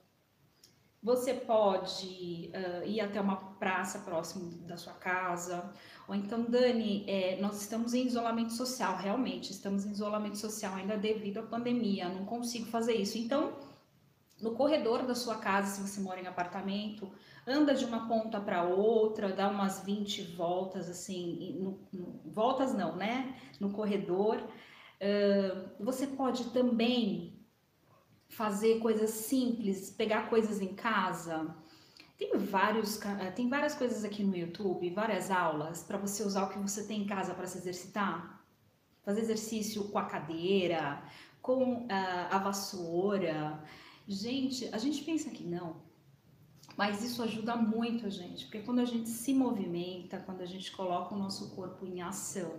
você 1.02 1.35
pode 1.35 2.50
uh, 2.54 2.87
ir 2.87 3.00
até 3.00 3.21
uma 3.21 3.37
praça 3.37 3.99
próximo 3.99 4.50
da 4.66 4.76
sua 4.76 4.94
casa, 4.94 5.73
ou 6.09 6.14
então, 6.14 6.44
Dani, 6.44 7.04
é, 7.09 7.38
nós 7.40 7.61
estamos 7.61 7.92
em 7.92 8.06
isolamento 8.06 8.52
social, 8.52 8.97
realmente, 8.97 9.50
estamos 9.50 9.85
em 9.85 9.90
isolamento 9.90 10.38
social 10.38 10.75
ainda 10.75 10.97
devido 10.97 11.38
à 11.38 11.42
pandemia, 11.42 12.09
não 12.09 12.25
consigo 12.25 12.66
fazer 12.66 12.94
isso. 12.94 13.18
Então, 13.18 13.52
no 14.41 14.55
corredor 14.55 15.07
da 15.07 15.14
sua 15.14 15.37
casa, 15.37 15.69
se 15.69 15.81
você 15.81 16.00
mora 16.00 16.21
em 16.21 16.26
apartamento, 16.26 17.11
anda 17.47 17.75
de 17.75 17.85
uma 17.85 18.09
ponta 18.09 18.41
para 18.41 18.64
outra, 18.64 19.33
dá 19.33 19.49
umas 19.49 19.85
20 19.85 20.35
voltas, 20.35 20.88
assim, 20.88 21.57
no, 21.61 21.81
no, 21.93 22.21
voltas 22.25 22.75
não, 22.75 22.97
né? 22.97 23.37
No 23.61 23.71
corredor. 23.71 24.37
Uh, 24.37 25.85
você 25.85 26.07
pode 26.07 26.50
também 26.50 27.38
fazer 28.29 28.81
coisas 28.81 29.11
simples, 29.11 29.91
pegar 29.91 30.29
coisas 30.29 30.61
em 30.61 30.75
casa. 30.75 31.55
Tem 32.19 32.37
vários, 32.38 33.00
eh, 33.05 33.31
tem 33.31 33.49
várias 33.49 33.75
coisas 33.75 34.05
aqui 34.05 34.23
no 34.23 34.37
YouTube, 34.37 34.88
várias 34.91 35.31
aulas 35.31 35.83
para 35.83 35.99
você 35.99 36.23
usar 36.23 36.45
o 36.45 36.49
que 36.49 36.59
você 36.59 36.85
tem 36.87 37.03
em 37.03 37.07
casa 37.07 37.35
para 37.35 37.47
se 37.47 37.59
exercitar. 37.59 38.43
Fazer 39.05 39.21
exercício 39.21 39.88
com 39.91 39.99
a 39.99 40.05
cadeira, 40.05 41.03
com 41.43 41.87
ah, 41.91 42.29
a 42.31 42.38
vassoura. 42.38 43.62
Gente, 44.06 44.68
a 44.73 44.78
gente 44.78 45.02
pensa 45.02 45.30
que 45.30 45.44
não, 45.44 45.76
mas 46.76 47.02
isso 47.02 47.23
ajuda 47.23 47.56
muito 47.56 48.06
a 48.06 48.11
gente, 48.11 48.44
porque 48.44 48.61
quando 48.61 48.80
a 48.80 48.84
gente 48.84 49.08
se 49.08 49.32
movimenta, 49.32 50.18
quando 50.18 50.42
a 50.42 50.46
gente 50.46 50.70
coloca 50.73 51.14
o 51.14 51.18
nosso 51.18 51.54
corpo 51.54 51.87
em 51.87 52.02
ação, 52.02 52.52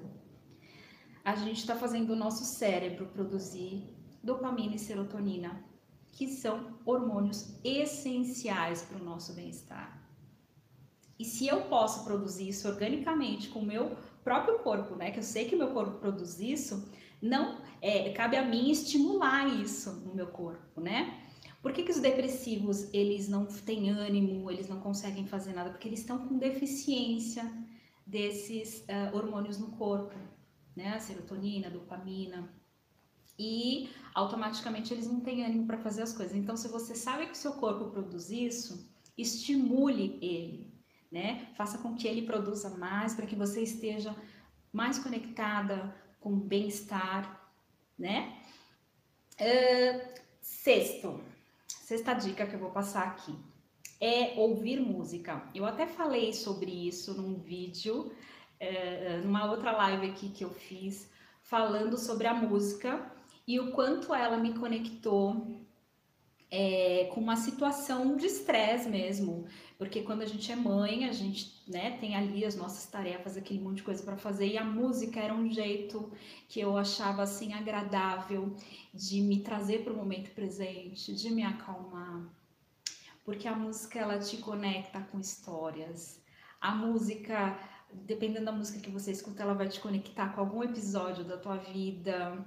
a 1.24 1.36
gente 1.36 1.60
está 1.60 1.76
fazendo 1.76 2.14
o 2.14 2.16
nosso 2.16 2.44
cérebro 2.46 3.08
produzir 3.08 3.96
dopamina 4.24 4.76
e 4.76 4.80
serotonina, 4.80 5.64
que 6.12 6.28
são 6.28 6.78
hormônios 6.86 7.60
essenciais 7.64 8.82
para 8.82 9.00
o 9.00 9.04
nosso 9.04 9.34
bem-estar. 9.34 10.02
E 11.20 11.26
se 11.26 11.48
eu 11.48 11.66
posso 11.66 12.04
produzir 12.04 12.50
isso 12.50 12.68
organicamente 12.68 13.50
com 13.50 13.60
o 13.60 13.66
meu 13.66 13.96
próprio 14.24 14.60
corpo, 14.60 14.96
né, 14.96 15.12
que 15.12 15.20
eu 15.20 15.24
sei 15.24 15.46
que 15.46 15.56
meu 15.56 15.72
corpo 15.72 16.00
produz 16.00 16.40
isso, 16.40 16.90
não 17.22 17.62
é, 17.82 18.12
cabe 18.12 18.36
a 18.38 18.44
mim 18.44 18.72
estimular 18.72 19.48
isso 19.48 19.92
no 20.06 20.14
meu 20.14 20.28
corpo, 20.28 20.82
né? 20.82 21.25
Por 21.66 21.74
que, 21.74 21.82
que 21.82 21.90
os 21.90 22.00
depressivos 22.00 22.94
eles 22.94 23.28
não 23.28 23.48
têm 23.48 23.90
ânimo, 23.90 24.52
eles 24.52 24.70
não 24.70 24.80
conseguem 24.80 25.26
fazer 25.26 25.52
nada? 25.52 25.72
Porque 25.72 25.88
eles 25.88 26.02
estão 26.02 26.28
com 26.28 26.38
deficiência 26.38 27.44
desses 28.06 28.82
uh, 28.82 29.16
hormônios 29.16 29.58
no 29.58 29.72
corpo, 29.72 30.14
né? 30.76 31.00
Serotonina, 31.00 31.72
dopamina, 31.72 32.54
e 33.40 33.90
automaticamente 34.14 34.94
eles 34.94 35.08
não 35.08 35.22
têm 35.22 35.44
ânimo 35.44 35.66
para 35.66 35.80
fazer 35.80 36.04
as 36.04 36.14
coisas. 36.14 36.36
Então, 36.36 36.56
se 36.56 36.68
você 36.68 36.94
sabe 36.94 37.26
que 37.26 37.32
o 37.32 37.36
seu 37.36 37.54
corpo 37.54 37.90
produz 37.90 38.30
isso, 38.30 38.88
estimule 39.18 40.20
ele, 40.22 40.72
né? 41.12 41.48
Faça 41.58 41.80
com 41.80 41.96
que 41.96 42.08
ele 42.08 42.28
produza 42.28 42.78
mais 42.78 43.16
para 43.16 43.26
que 43.26 43.36
você 43.36 43.64
esteja 43.64 44.16
mais 44.72 45.00
conectada 45.00 45.96
com 46.20 46.38
bem-estar, 46.38 47.52
né? 47.98 48.40
Uh, 49.42 50.22
sexto, 50.40 51.20
sexta 51.68 52.14
dica 52.14 52.46
que 52.46 52.56
eu 52.56 52.60
vou 52.60 52.72
passar 52.72 53.04
aqui 53.04 53.36
é 54.00 54.34
ouvir 54.38 54.80
música. 54.80 55.44
Eu 55.54 55.66
até 55.66 55.88
falei 55.88 56.34
sobre 56.34 56.70
isso 56.88 57.14
num 57.14 57.36
vídeo, 57.40 58.12
uh, 58.62 59.24
numa 59.24 59.50
outra 59.50 59.72
live 59.72 60.10
aqui 60.10 60.30
que 60.30 60.44
eu 60.44 60.50
fiz, 60.50 61.10
falando 61.42 61.98
sobre 61.98 62.28
a 62.28 62.34
música 62.34 63.12
e 63.48 63.60
o 63.60 63.72
quanto 63.72 64.14
ela 64.14 64.38
me 64.38 64.54
conectou 64.54 65.65
é, 66.58 67.10
com 67.14 67.20
uma 67.20 67.36
situação 67.36 68.16
de 68.16 68.28
estresse 68.28 68.88
mesmo, 68.88 69.46
porque 69.78 70.04
quando 70.04 70.22
a 70.22 70.26
gente 70.26 70.50
é 70.50 70.56
mãe, 70.56 71.04
a 71.04 71.12
gente 71.12 71.62
né, 71.68 71.98
tem 71.98 72.16
ali 72.16 72.46
as 72.46 72.56
nossas 72.56 72.90
tarefas, 72.90 73.36
aquele 73.36 73.60
monte 73.60 73.78
de 73.78 73.84
coisa 73.84 74.02
para 74.02 74.16
fazer, 74.16 74.48
e 74.48 74.58
a 74.58 74.64
música 74.64 75.20
era 75.20 75.34
um 75.34 75.52
jeito 75.52 76.10
que 76.48 76.62
eu 76.62 76.78
achava 76.78 77.24
assim 77.24 77.52
agradável 77.54 78.56
de 78.94 79.20
me 79.20 79.42
trazer 79.42 79.84
para 79.84 79.92
o 79.92 79.98
momento 79.98 80.34
presente, 80.34 81.14
de 81.14 81.30
me 81.30 81.44
acalmar, 81.44 82.26
porque 83.26 83.50
a 83.50 83.56
música 83.56 84.00
ela 84.00 84.18
te 84.18 84.38
conecta 84.38 85.02
com 85.12 85.20
histórias, 85.20 86.24
a 86.62 86.74
música 86.74 87.60
dependendo 87.92 88.46
da 88.46 88.52
música 88.52 88.80
que 88.80 88.90
você 88.90 89.12
escuta, 89.12 89.44
ela 89.44 89.54
vai 89.54 89.68
te 89.68 89.80
conectar 89.80 90.30
com 90.34 90.42
algum 90.42 90.64
episódio 90.64 91.24
da 91.24 91.38
tua 91.38 91.58
vida 91.58 92.46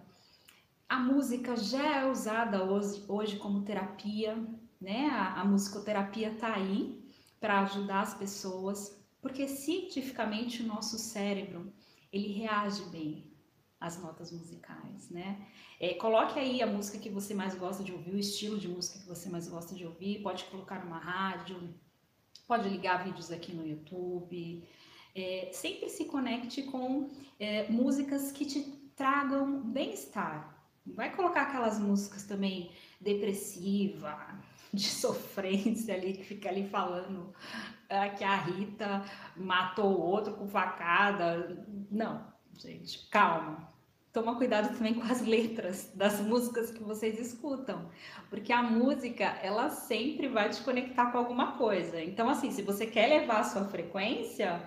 a 0.89 0.99
música 0.99 1.55
já 1.57 1.99
é 1.99 2.11
usada 2.11 2.65
hoje, 2.65 3.05
hoje 3.07 3.37
como 3.37 3.63
terapia, 3.63 4.37
né? 4.81 5.09
A, 5.09 5.41
a 5.41 5.45
musicoterapia 5.45 6.33
está 6.33 6.55
aí 6.55 6.99
para 7.39 7.61
ajudar 7.61 8.01
as 8.01 8.15
pessoas, 8.15 8.99
porque 9.21 9.47
cientificamente 9.47 10.63
o 10.63 10.67
nosso 10.67 10.99
cérebro 10.99 11.73
ele 12.13 12.33
reage 12.33 12.83
bem 12.85 13.31
às 13.79 14.01
notas 14.03 14.33
musicais, 14.33 15.11
né? 15.11 15.47
É, 15.79 15.95
coloque 15.95 16.39
aí 16.39 16.63
a 16.63 16.67
música 16.67 16.99
que 16.99 17.11
você 17.11 17.35
mais 17.35 17.55
gosta 17.55 17.85
de 17.85 17.93
ouvir, 17.93 18.15
o 18.15 18.19
estilo 18.19 18.59
de 18.59 18.67
música 18.67 18.99
que 18.99 19.07
você 19.07 19.29
mais 19.29 19.47
gosta 19.47 19.75
de 19.75 19.87
ouvir, 19.87 20.23
pode 20.23 20.45
colocar 20.47 20.85
numa 20.85 20.99
rádio, 20.99 21.75
pode 22.47 22.69
ligar 22.69 23.05
vídeos 23.05 23.31
aqui 23.31 23.55
no 23.55 23.65
YouTube. 23.65 24.67
É, 25.15 25.51
sempre 25.53 25.89
se 25.89 26.07
conecte 26.07 26.63
com 26.63 27.11
é, 27.39 27.69
músicas 27.71 28.33
que 28.33 28.47
te 28.47 28.63
tragam 28.97 29.63
bem-estar, 29.63 30.58
vai 30.95 31.15
colocar 31.15 31.43
aquelas 31.43 31.79
músicas 31.79 32.25
também 32.25 32.71
depressiva, 33.01 34.17
de 34.73 34.85
sofrência 34.85 35.95
ali, 35.95 36.13
que 36.13 36.25
fica 36.25 36.49
ali 36.49 36.69
falando 36.69 37.33
ah, 37.89 38.09
que 38.11 38.23
a 38.23 38.37
Rita 38.37 39.05
matou 39.37 39.97
o 39.97 40.01
outro 40.01 40.35
com 40.35 40.47
facada. 40.47 41.65
Não, 41.91 42.27
gente, 42.59 43.09
calma. 43.09 43.69
Toma 44.13 44.37
cuidado 44.37 44.75
também 44.77 44.95
com 44.95 45.03
as 45.03 45.21
letras 45.21 45.93
das 45.95 46.19
músicas 46.21 46.71
que 46.71 46.83
vocês 46.83 47.21
escutam, 47.21 47.91
porque 48.31 48.53
a 48.53 48.63
música 48.63 49.25
ela 49.43 49.69
sempre 49.69 50.29
vai 50.29 50.49
te 50.49 50.61
conectar 50.63 51.13
com 51.13 51.19
alguma 51.19 51.53
coisa. 51.59 52.03
Então, 52.03 52.29
assim, 52.29 52.51
se 52.51 52.63
você 52.63 52.87
quer 52.87 53.07
levar 53.07 53.41
a 53.41 53.45
sua 53.45 53.67
frequência, 53.67 54.61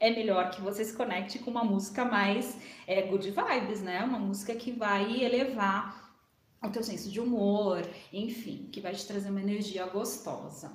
é 0.00 0.10
melhor 0.10 0.50
que 0.50 0.62
você 0.62 0.84
se 0.84 0.96
conecte 0.96 1.38
com 1.38 1.50
uma 1.50 1.62
música 1.62 2.04
mais 2.04 2.56
é, 2.86 3.02
good 3.02 3.30
vibes, 3.30 3.82
né? 3.82 4.02
Uma 4.02 4.18
música 4.18 4.54
que 4.54 4.72
vai 4.72 5.22
elevar 5.22 6.10
o 6.62 6.70
teu 6.70 6.82
senso 6.82 7.10
de 7.10 7.20
humor, 7.20 7.82
enfim, 8.12 8.68
que 8.72 8.80
vai 8.80 8.94
te 8.94 9.06
trazer 9.06 9.30
uma 9.30 9.40
energia 9.40 9.86
gostosa. 9.86 10.72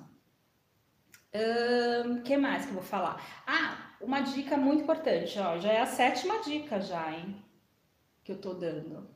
O 2.18 2.22
que 2.22 2.38
mais 2.38 2.64
que 2.64 2.70
eu 2.70 2.76
vou 2.76 2.84
falar? 2.84 3.44
Ah, 3.46 3.96
uma 4.00 4.22
dica 4.22 4.56
muito 4.56 4.84
importante, 4.84 5.38
ó, 5.38 5.58
já 5.58 5.72
é 5.74 5.82
a 5.82 5.86
sétima 5.86 6.40
dica 6.42 6.80
já, 6.80 7.12
hein? 7.12 7.44
Que 8.24 8.32
eu 8.32 8.40
tô 8.40 8.54
dando. 8.54 9.10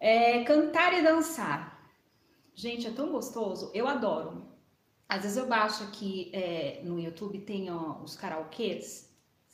É 0.00 0.42
cantar 0.44 0.94
e 0.94 1.02
dançar. 1.02 1.78
Gente, 2.54 2.86
é 2.86 2.90
tão 2.90 3.12
gostoso, 3.12 3.70
eu 3.74 3.86
adoro. 3.86 4.48
Às 5.08 5.22
vezes 5.22 5.36
eu 5.36 5.46
baixo 5.46 5.84
aqui 5.84 6.30
é, 6.34 6.80
no 6.82 6.98
YouTube, 6.98 7.40
tem 7.40 7.70
ó, 7.70 8.02
os 8.02 8.16
karaokês, 8.16 9.07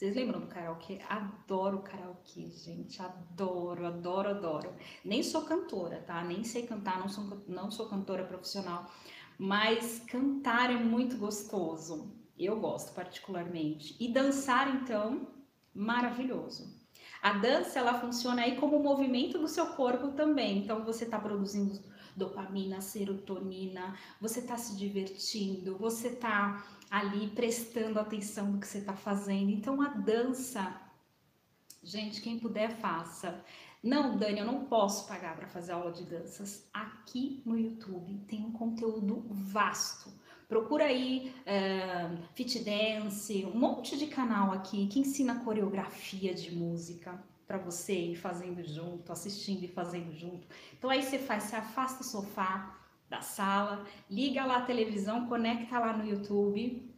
vocês 0.05 0.17
lembram 0.17 0.41
do 0.41 0.49
karaokê? 0.49 1.01
Adoro 1.09 1.79
karaokê, 1.79 2.51
gente. 2.51 3.01
Adoro, 3.01 3.87
adoro, 3.87 4.29
adoro. 4.29 4.75
Nem 5.03 5.23
sou 5.23 5.47
cantora, 5.47 6.03
tá? 6.07 6.23
Nem 6.23 6.45
sei 6.45 6.67
cantar, 6.67 6.99
não 6.99 7.09
sou, 7.09 7.43
não 7.49 7.71
sou 7.71 7.89
cantora 7.89 8.23
profissional. 8.25 8.91
Mas 9.39 10.01
cantar 10.01 10.71
é 10.71 10.77
muito 10.77 11.17
gostoso. 11.17 12.15
Eu 12.39 12.61
gosto 12.61 12.95
particularmente. 12.95 13.97
E 13.99 14.13
dançar, 14.13 14.77
então, 14.77 15.27
maravilhoso. 15.73 16.85
A 17.23 17.33
dança, 17.39 17.79
ela 17.79 17.99
funciona 17.99 18.43
aí 18.43 18.57
como 18.57 18.79
movimento 18.81 19.39
do 19.39 19.49
seu 19.49 19.69
corpo 19.69 20.09
também. 20.09 20.59
Então, 20.59 20.85
você 20.85 21.05
está 21.05 21.19
produzindo 21.19 21.81
dopamina, 22.17 22.81
serotonina, 22.81 23.97
você 24.21 24.41
está 24.41 24.57
se 24.57 24.77
divertindo, 24.77 25.77
você 25.77 26.09
está 26.09 26.67
ali 26.91 27.29
prestando 27.29 27.99
atenção 27.99 28.53
no 28.53 28.61
que 28.61 28.67
você 28.67 28.79
está 28.79 28.95
fazendo. 28.95 29.51
Então 29.51 29.81
a 29.83 29.89
dança, 29.89 30.81
gente, 31.83 32.21
quem 32.21 32.39
puder 32.39 32.71
faça. 32.77 33.43
Não, 33.83 34.17
Dani, 34.17 34.39
eu 34.39 34.47
não 34.47 34.65
posso 34.65 35.07
pagar 35.07 35.37
para 35.37 35.47
fazer 35.47 35.73
aula 35.73 35.93
de 35.93 36.05
danças. 36.05 36.69
Aqui 36.73 37.43
no 37.45 37.59
YouTube 37.59 38.19
tem 38.27 38.45
um 38.45 38.53
conteúdo 38.53 39.27
vasto. 39.29 40.11
Procura 40.49 40.85
aí 40.85 41.35
uh, 41.41 42.17
Fit 42.35 42.61
Dance, 42.61 43.45
um 43.45 43.59
monte 43.59 43.97
de 43.97 44.07
canal 44.07 44.53
aqui 44.53 44.87
que 44.87 45.01
ensina 45.01 45.45
coreografia 45.45 46.35
de 46.35 46.55
música 46.55 47.23
para 47.47 47.59
você 47.59 47.95
ir 47.95 48.17
fazendo 48.17 48.63
junto, 48.63 49.13
assistindo 49.13 49.65
e 49.65 49.69
fazendo 49.69 50.13
junto. 50.13 50.47
Então 50.77 50.91
aí 50.91 51.03
você 51.03 51.19
faz, 51.19 51.45
você 51.45 51.57
afasta 51.57 52.03
o 52.03 52.07
sofá, 52.07 52.81
da 53.09 53.21
sala, 53.21 53.85
liga 54.11 54.45
lá 54.45 54.59
a 54.59 54.65
televisão, 54.65 55.27
conecta 55.27 55.79
lá 55.79 55.97
no 55.97 56.05
YouTube 56.05 56.91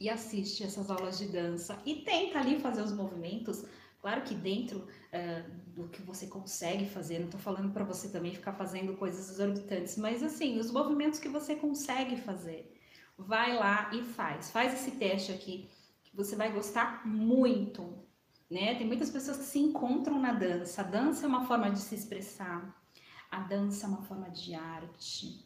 e 0.00 0.08
assiste 0.08 0.62
essas 0.62 0.90
aulas 0.90 1.18
de 1.18 1.26
dança 1.26 1.80
e 1.84 1.96
tenta 1.96 2.38
ali 2.38 2.58
fazer 2.60 2.82
os 2.82 2.92
movimentos. 2.92 3.64
Claro 4.00 4.22
que 4.22 4.34
dentro 4.34 4.78
uh, 4.78 5.50
do 5.74 5.88
que 5.88 6.00
você 6.02 6.26
consegue 6.26 6.86
fazer. 6.86 7.18
Não 7.18 7.26
estou 7.26 7.40
falando 7.40 7.72
para 7.72 7.84
você 7.84 8.08
também 8.08 8.32
ficar 8.32 8.52
fazendo 8.52 8.96
coisas 8.96 9.30
exorbitantes, 9.30 9.96
mas 9.96 10.22
assim, 10.22 10.58
os 10.58 10.70
movimentos 10.70 11.18
que 11.18 11.28
você 11.28 11.56
consegue 11.56 12.16
fazer. 12.16 12.72
Vai 13.18 13.56
lá 13.56 13.90
e 13.92 14.02
faz. 14.02 14.50
Faz 14.50 14.74
esse 14.74 14.92
teste 14.92 15.32
aqui, 15.32 15.68
que 16.04 16.14
você 16.14 16.36
vai 16.36 16.52
gostar 16.52 17.06
muito. 17.06 18.05
Né? 18.50 18.74
Tem 18.76 18.86
muitas 18.86 19.10
pessoas 19.10 19.38
que 19.38 19.44
se 19.44 19.58
encontram 19.58 20.20
na 20.20 20.32
dança. 20.32 20.82
A 20.82 20.84
dança 20.84 21.26
é 21.26 21.28
uma 21.28 21.46
forma 21.46 21.70
de 21.70 21.80
se 21.80 21.94
expressar. 21.94 22.74
A 23.30 23.40
dança 23.40 23.86
é 23.86 23.88
uma 23.88 24.02
forma 24.02 24.30
de 24.30 24.54
arte. 24.54 25.44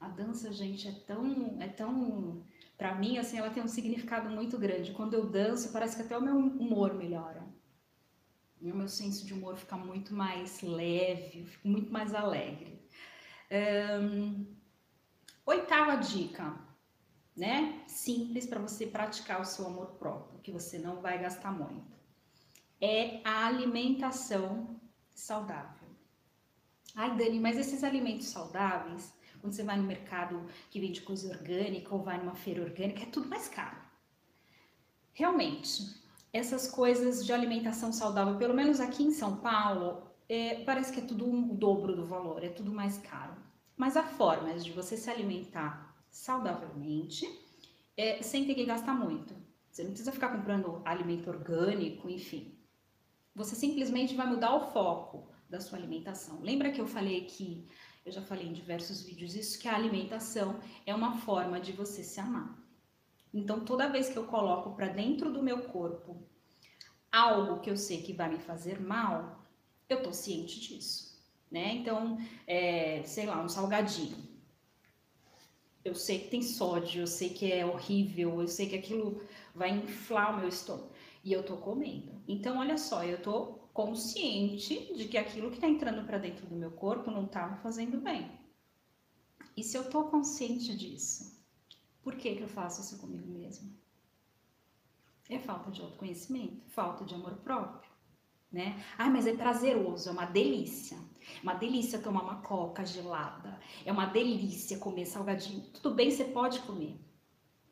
A 0.00 0.08
dança, 0.08 0.50
gente, 0.52 0.88
é 0.88 0.92
tão, 0.92 1.60
é 1.60 1.68
tão, 1.68 2.42
para 2.76 2.94
mim, 2.94 3.18
assim, 3.18 3.38
ela 3.38 3.50
tem 3.50 3.62
um 3.62 3.68
significado 3.68 4.30
muito 4.30 4.58
grande. 4.58 4.92
Quando 4.92 5.14
eu 5.14 5.28
danço, 5.28 5.72
parece 5.72 5.96
que 5.96 6.02
até 6.02 6.16
o 6.16 6.22
meu 6.22 6.36
humor 6.36 6.94
melhora. 6.94 7.46
E 8.60 8.72
o 8.72 8.76
meu 8.76 8.88
senso 8.88 9.26
de 9.26 9.34
humor 9.34 9.56
fica 9.56 9.76
muito 9.76 10.14
mais 10.14 10.60
leve, 10.62 11.46
fico 11.46 11.68
muito 11.68 11.92
mais 11.92 12.14
alegre. 12.14 12.82
Um, 14.02 14.46
oitava 15.46 15.96
dica, 15.96 16.58
né? 17.36 17.82
Simples 17.86 18.46
para 18.46 18.60
você 18.60 18.86
praticar 18.86 19.40
o 19.40 19.46
seu 19.46 19.66
amor 19.66 19.92
próprio, 19.98 20.40
que 20.40 20.50
você 20.50 20.78
não 20.78 21.00
vai 21.00 21.18
gastar 21.18 21.52
muito. 21.52 21.99
É 22.80 23.20
a 23.24 23.46
alimentação 23.46 24.80
saudável. 25.14 25.88
Ai, 26.94 27.16
Dani, 27.16 27.38
mas 27.38 27.58
esses 27.58 27.84
alimentos 27.84 28.28
saudáveis, 28.28 29.12
quando 29.40 29.52
você 29.52 29.62
vai 29.62 29.76
no 29.76 29.82
mercado 29.84 30.46
que 30.70 30.80
vende 30.80 31.02
coisa 31.02 31.28
orgânica 31.30 31.94
ou 31.94 32.02
vai 32.02 32.18
numa 32.18 32.34
feira 32.34 32.62
orgânica, 32.62 33.02
é 33.02 33.06
tudo 33.06 33.28
mais 33.28 33.48
caro. 33.48 33.76
Realmente, 35.12 35.94
essas 36.32 36.68
coisas 36.68 37.24
de 37.24 37.32
alimentação 37.32 37.92
saudável, 37.92 38.36
pelo 38.38 38.54
menos 38.54 38.80
aqui 38.80 39.02
em 39.02 39.12
São 39.12 39.36
Paulo, 39.36 40.10
é, 40.28 40.62
parece 40.64 40.92
que 40.92 41.00
é 41.00 41.04
tudo 41.04 41.28
um, 41.28 41.52
o 41.52 41.56
dobro 41.56 41.94
do 41.94 42.06
valor, 42.06 42.42
é 42.42 42.48
tudo 42.48 42.72
mais 42.72 42.98
caro. 42.98 43.34
Mas 43.76 43.96
há 43.96 44.02
formas 44.02 44.64
de 44.64 44.72
você 44.72 44.96
se 44.96 45.10
alimentar 45.10 45.94
saudavelmente 46.10 47.26
é, 47.96 48.22
sem 48.22 48.46
ter 48.46 48.54
que 48.54 48.64
gastar 48.64 48.94
muito. 48.94 49.34
Você 49.70 49.82
não 49.82 49.90
precisa 49.90 50.12
ficar 50.12 50.28
comprando 50.28 50.82
alimento 50.84 51.28
orgânico, 51.28 52.08
enfim. 52.08 52.59
Você 53.40 53.56
simplesmente 53.56 54.14
vai 54.14 54.26
mudar 54.26 54.54
o 54.54 54.70
foco 54.70 55.26
da 55.48 55.58
sua 55.60 55.78
alimentação. 55.78 56.42
Lembra 56.42 56.70
que 56.70 56.78
eu 56.78 56.86
falei 56.86 57.24
que 57.24 57.66
eu 58.04 58.12
já 58.12 58.20
falei 58.20 58.46
em 58.46 58.52
diversos 58.52 59.02
vídeos 59.02 59.34
isso, 59.34 59.58
que 59.58 59.66
a 59.66 59.74
alimentação 59.74 60.60
é 60.84 60.94
uma 60.94 61.16
forma 61.20 61.58
de 61.58 61.72
você 61.72 62.04
se 62.04 62.20
amar. 62.20 62.54
Então, 63.32 63.64
toda 63.64 63.88
vez 63.88 64.10
que 64.10 64.18
eu 64.18 64.26
coloco 64.26 64.76
para 64.76 64.88
dentro 64.88 65.32
do 65.32 65.42
meu 65.42 65.62
corpo 65.62 66.22
algo 67.10 67.60
que 67.60 67.70
eu 67.70 67.78
sei 67.78 68.02
que 68.02 68.12
vai 68.12 68.28
me 68.28 68.38
fazer 68.38 68.78
mal, 68.78 69.42
eu 69.88 70.02
tô 70.02 70.12
ciente 70.12 70.60
disso, 70.60 71.18
né? 71.50 71.76
Então, 71.76 72.18
é, 72.46 73.02
sei 73.04 73.24
lá, 73.24 73.42
um 73.42 73.48
salgadinho. 73.48 74.18
Eu 75.82 75.94
sei 75.94 76.18
que 76.18 76.28
tem 76.28 76.42
sódio, 76.42 77.04
eu 77.04 77.06
sei 77.06 77.30
que 77.30 77.50
é 77.50 77.64
horrível, 77.64 78.42
eu 78.42 78.48
sei 78.48 78.68
que 78.68 78.76
aquilo 78.76 79.22
vai 79.54 79.70
inflar 79.70 80.34
o 80.34 80.40
meu 80.40 80.48
estômago 80.48 80.90
e 81.22 81.32
eu 81.32 81.44
tô 81.44 81.56
comendo. 81.56 82.22
Então, 82.26 82.58
olha 82.58 82.78
só, 82.78 83.04
eu 83.04 83.20
tô 83.22 83.60
consciente 83.72 84.94
de 84.94 85.06
que 85.06 85.16
aquilo 85.16 85.50
que 85.50 85.56
está 85.56 85.68
entrando 85.68 86.04
para 86.06 86.18
dentro 86.18 86.46
do 86.46 86.56
meu 86.56 86.70
corpo 86.70 87.10
não 87.10 87.22
me 87.22 87.58
fazendo 87.62 88.00
bem. 88.00 88.30
E 89.56 89.62
se 89.62 89.76
eu 89.76 89.82
estou 89.82 90.04
consciente 90.04 90.76
disso, 90.76 91.40
por 92.02 92.16
que, 92.16 92.34
que 92.34 92.42
eu 92.42 92.48
faço 92.48 92.80
isso 92.80 92.98
comigo 92.98 93.30
mesmo? 93.30 93.74
É 95.28 95.38
falta 95.38 95.70
de 95.70 95.80
autoconhecimento, 95.80 96.68
falta 96.68 97.04
de 97.04 97.14
amor 97.14 97.36
próprio, 97.36 97.90
né? 98.50 98.84
Ah, 98.98 99.08
mas 99.08 99.26
é 99.26 99.36
prazeroso, 99.36 100.08
é 100.08 100.12
uma 100.12 100.24
delícia. 100.24 100.98
Uma 101.42 101.54
delícia 101.54 102.00
tomar 102.00 102.22
uma 102.22 102.42
coca 102.42 102.84
gelada. 102.84 103.60
É 103.84 103.92
uma 103.92 104.06
delícia 104.06 104.78
comer 104.78 105.06
salgadinho. 105.06 105.62
Tudo 105.70 105.94
bem, 105.94 106.10
você 106.10 106.24
pode 106.24 106.60
comer. 106.60 106.98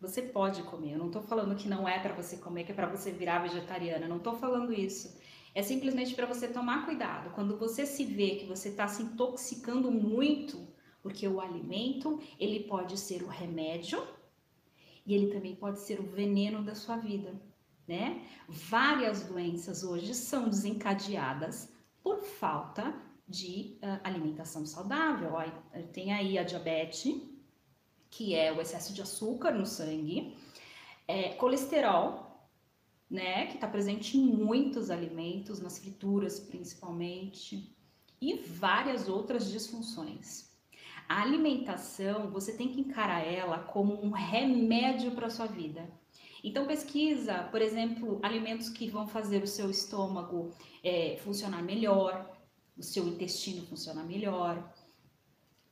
Você 0.01 0.23
pode 0.23 0.63
comer. 0.63 0.93
Eu 0.93 0.99
não 0.99 1.11
tô 1.11 1.23
falando 1.23 1.57
que 1.57 1.69
não 1.69 1.89
é 1.89 1.99
para 1.99 2.15
você 2.15 2.37
comer, 2.37 2.65
que 2.65 2.73
é 2.73 2.75
para 2.75 2.87
você 2.87 3.11
virar 3.11 3.41
vegetariana. 3.41 4.05
Eu 4.05 4.09
não 4.09 4.21
tô 4.21 4.35
falando 4.35 4.73
isso. 4.73 5.19
É 5.55 5.63
simplesmente 5.63 6.15
para 6.15 6.27
você 6.27 6.47
tomar 6.47 6.85
cuidado. 6.85 7.31
Quando 7.35 7.57
você 7.59 7.85
se 7.85 8.05
vê 8.05 8.37
que 8.37 8.47
você 8.47 8.69
está 8.69 8.87
se 8.87 9.03
intoxicando 9.03 9.91
muito, 9.91 10.69
porque 11.03 11.27
o 11.27 11.41
alimento 11.41 12.21
ele 12.39 12.61
pode 12.61 12.99
ser 12.99 13.23
o 13.23 13.29
remédio 13.29 14.07
e 15.05 15.15
ele 15.15 15.33
também 15.33 15.57
pode 15.57 15.81
ser 15.81 16.01
o 16.01 16.07
veneno 16.07 16.63
da 16.63 16.75
sua 16.75 16.97
vida, 16.97 17.35
né? 17.87 18.25
Várias 18.47 19.25
doenças 19.25 19.83
hoje 19.83 20.15
são 20.15 20.49
desencadeadas 20.49 21.73
por 22.03 22.21
falta 22.21 22.95
de 23.27 23.79
uh, 23.83 24.01
alimentação 24.05 24.65
saudável. 24.65 25.33
Ó, 25.33 25.45
tem 25.93 26.13
aí 26.13 26.39
a 26.39 26.43
diabetes, 26.43 27.07
que 28.11 28.35
é 28.35 28.53
o 28.53 28.61
excesso 28.61 28.93
de 28.93 29.03
açúcar 29.03 29.53
no 29.53 29.67
sangue, 29.67 30.37
é, 31.07 31.31
colesterol, 31.35 32.29
né, 33.11 33.47
que 33.47 33.55
está 33.55 33.67
presente 33.67 34.19
em 34.19 34.27
muitos 34.27 34.91
alimentos, 34.91 35.61
nas 35.61 35.79
frituras 35.79 36.39
principalmente, 36.39 37.75
e 38.21 38.35
várias 38.35 39.09
outras 39.09 39.51
disfunções. 39.51 40.49
A 41.09 41.23
alimentação, 41.23 42.31
você 42.31 42.53
tem 42.53 42.69
que 42.69 42.81
encarar 42.81 43.21
ela 43.27 43.61
como 43.61 44.05
um 44.05 44.11
remédio 44.11 45.13
para 45.13 45.29
a 45.29 45.31
sua 45.31 45.47
vida. 45.47 45.89
Então 46.45 46.67
pesquisa, 46.67 47.45
por 47.51 47.63
exemplo, 47.63 48.21
alimentos 48.23 48.69
que 48.69 48.91
vão 48.91 49.09
fazer 49.09 49.43
o 49.43 49.47
seu 49.47 49.71
estômago 49.71 50.51
é, 50.85 51.17
funcionar 51.23 51.63
melhor, 51.63 52.31
o 52.77 52.83
seu 52.83 53.09
intestino 53.09 53.67
funcionar 53.67 54.05
melhor, 54.05 54.73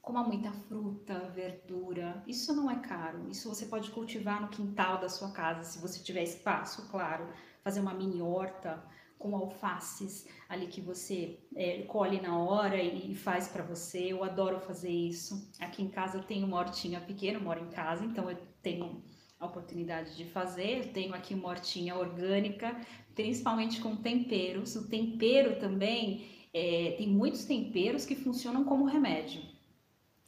coma 0.07 0.23
muita 0.23 0.53
fruta, 0.53 1.19
verdura. 1.35 2.23
Isso 2.29 2.55
não 2.55 2.71
é 2.71 2.77
caro. 2.77 3.29
Isso 3.29 3.49
você 3.49 3.67
pode 3.67 3.91
cultivar 3.91 4.41
no 4.41 4.47
quintal 4.47 5.01
da 5.01 5.09
sua 5.09 5.33
casa, 5.33 5.65
se 5.65 5.81
você 5.81 6.01
tiver 6.01 6.23
espaço, 6.23 6.89
claro. 6.89 7.29
Fazer 7.65 7.81
uma 7.81 7.93
mini 7.93 8.23
horta 8.23 8.81
com 9.19 9.35
alfaces 9.35 10.29
ali 10.49 10.69
que 10.69 10.81
você 10.81 11.41
é, 11.57 11.83
colhe 11.83 12.21
na 12.21 12.39
hora 12.39 12.81
e 12.81 13.17
faz 13.17 13.49
para 13.49 13.65
você. 13.65 14.13
Eu 14.13 14.23
adoro 14.23 14.61
fazer 14.61 14.93
isso. 14.93 15.51
Aqui 15.59 15.83
em 15.83 15.89
casa 15.89 16.19
eu 16.19 16.23
tenho 16.23 16.47
uma 16.47 16.59
hortinha 16.59 17.01
pequena, 17.01 17.39
eu 17.39 17.43
moro 17.43 17.65
em 17.65 17.71
casa, 17.71 18.05
então 18.05 18.31
eu 18.31 18.39
tenho 18.63 19.03
a 19.41 19.47
oportunidade 19.47 20.17
de 20.17 20.25
fazer. 20.25 20.87
Eu 20.87 20.93
tenho 20.93 21.15
aqui 21.17 21.35
uma 21.35 21.49
hortinha 21.49 21.97
orgânica, 21.97 22.81
principalmente 23.13 23.81
com 23.81 23.97
temperos. 23.97 24.77
O 24.77 24.89
tempero 24.89 25.59
também 25.59 26.47
é, 26.55 26.95
tem 26.97 27.09
muitos 27.09 27.45
temperos 27.45 28.07
que 28.07 28.15
funcionam 28.15 28.63
como 28.63 28.85
remédio. 28.85 29.56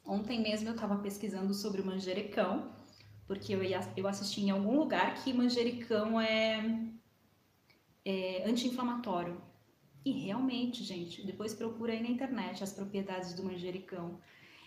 Ontem 0.09 0.41
mesmo 0.41 0.71
eu 0.71 0.75
estava 0.75 0.97
pesquisando 0.97 1.53
sobre 1.53 1.83
o 1.83 1.87
manjericão, 1.87 2.73
porque 3.27 3.55
eu, 3.55 3.63
ia, 3.63 3.81
eu 3.95 4.09
assisti 4.09 4.41
em 4.41 4.49
algum 4.49 4.79
lugar 4.79 5.23
que 5.23 5.35
manjericão 5.35 6.19
é, 6.19 6.89
é 8.07 8.49
anti-inflamatório. 8.49 9.39
E 10.03 10.13
realmente, 10.13 10.83
gente, 10.83 11.27
depois 11.27 11.53
procura 11.53 11.93
aí 11.93 12.03
na 12.03 12.09
internet 12.09 12.65
as 12.65 12.73
propriedades 12.73 13.35
do 13.35 13.45
manjericão. 13.45 14.19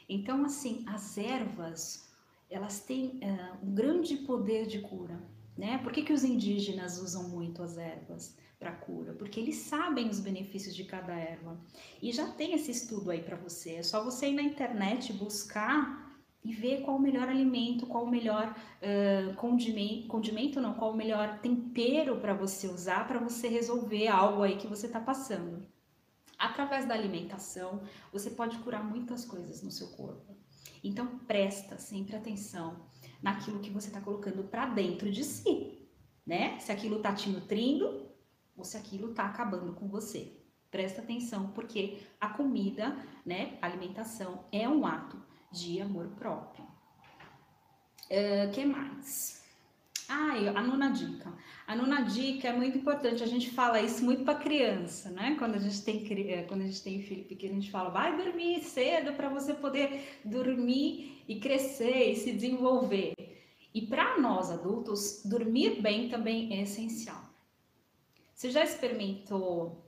Então, 0.08 0.46
assim, 0.46 0.86
as 0.88 1.18
ervas, 1.18 2.14
elas 2.48 2.82
têm 2.82 3.20
uh, 3.24 3.66
um 3.66 3.74
grande 3.74 4.18
poder 4.18 4.68
de 4.68 4.80
cura, 4.82 5.20
né? 5.58 5.80
Por 5.80 5.92
que, 5.92 6.04
que 6.04 6.14
os 6.14 6.24
indígenas 6.24 7.02
usam 7.02 7.30
muito 7.30 7.64
as 7.64 7.80
ervas? 7.80 8.38
Para 8.62 8.72
cura, 8.74 9.14
porque 9.14 9.40
eles 9.40 9.56
sabem 9.56 10.08
os 10.08 10.20
benefícios 10.20 10.76
de 10.76 10.84
cada 10.84 11.16
erva. 11.16 11.60
E 12.00 12.12
já 12.12 12.28
tem 12.28 12.54
esse 12.54 12.70
estudo 12.70 13.10
aí 13.10 13.24
para 13.24 13.36
você. 13.36 13.72
É 13.78 13.84
só 13.84 14.04
você 14.04 14.30
ir 14.30 14.34
na 14.34 14.44
internet 14.44 15.12
buscar 15.14 16.12
e 16.44 16.54
ver 16.54 16.82
qual 16.82 16.98
o 16.98 17.02
melhor 17.02 17.28
alimento, 17.28 17.88
qual 17.88 18.04
o 18.04 18.10
melhor 18.10 18.56
uh, 18.56 19.34
condimento, 19.34 20.08
condimento 20.08 20.62
não, 20.62 20.76
qual 20.76 20.92
o 20.92 20.96
melhor 20.96 21.40
tempero 21.40 22.18
para 22.18 22.36
você 22.36 22.68
usar 22.68 23.08
para 23.08 23.20
você 23.20 23.48
resolver 23.48 24.08
algo 24.08 24.44
aí 24.44 24.56
que 24.58 24.68
você 24.68 24.86
está 24.86 25.00
passando. 25.00 25.66
Através 26.38 26.88
da 26.88 26.94
alimentação, 26.94 27.82
você 28.14 28.30
pode 28.30 28.60
curar 28.60 28.84
muitas 28.84 29.26
coisas 29.26 29.64
no 29.64 29.72
seu 29.72 29.88
corpo. 29.88 30.38
Então 30.84 31.20
presta 31.28 31.80
sempre 31.80 32.16
atenção 32.16 32.86
naquilo 33.24 33.60
que 33.60 33.72
você 33.72 33.88
está 33.88 34.02
colocando 34.02 34.44
para 34.44 34.68
dentro 34.68 35.12
de 35.12 35.24
si, 35.24 35.80
né? 36.26 36.60
Se 36.60 36.72
aquilo 36.72 36.98
está 36.98 37.14
te 37.14 37.28
nutrindo, 37.30 38.11
ou 38.62 38.66
se 38.66 38.78
aquilo 38.78 39.10
está 39.10 39.26
acabando 39.26 39.74
com 39.74 39.88
você. 39.88 40.32
Presta 40.70 41.02
atenção, 41.02 41.48
porque 41.50 41.98
a 42.20 42.30
comida, 42.30 42.96
né, 43.26 43.58
a 43.60 43.66
alimentação 43.66 44.46
é 44.52 44.70
um 44.70 44.86
ato 44.86 45.18
de 45.52 45.82
amor 45.82 46.10
próprio. 46.10 46.64
Uh, 48.06 48.52
que 48.54 48.64
mais? 48.64 49.42
Ah, 50.08 50.34
a 50.56 50.62
nona 50.62 50.90
dica. 50.92 51.34
A 51.66 51.76
nona 51.76 52.02
dica 52.02 52.50
é 52.50 52.54
muito 52.54 52.78
importante. 52.78 53.24
A 53.24 53.28
gente 53.28 53.50
fala 53.50 53.82
isso 53.82 54.04
muito 54.04 54.24
para 54.24 54.38
criança, 54.38 55.10
né? 55.10 55.36
Quando 55.40 55.56
a 55.56 55.60
gente 55.60 55.82
tem 55.84 56.06
eh, 56.30 56.44
quando 56.44 56.62
a 56.62 56.66
gente 56.66 56.84
tem 56.84 57.02
filho 57.02 57.24
pequeno, 57.24 57.54
a 57.54 57.60
gente 57.62 57.72
fala: 57.72 57.90
"Vai 57.90 58.18
dormir 58.18 58.62
cedo 58.62 59.14
para 59.14 59.30
você 59.30 59.54
poder 59.54 60.20
dormir 60.26 61.24
e 61.30 61.40
crescer 61.40 62.12
e 62.12 62.16
se 62.18 62.34
desenvolver". 62.34 63.14
E 63.74 63.84
para 63.88 64.20
nós 64.20 64.52
adultos, 64.52 65.22
dormir 65.24 65.82
bem 65.82 66.10
também 66.10 66.54
é 66.54 66.64
essencial. 66.64 67.31
Você 68.42 68.50
já 68.50 68.64
experimentou 68.64 69.86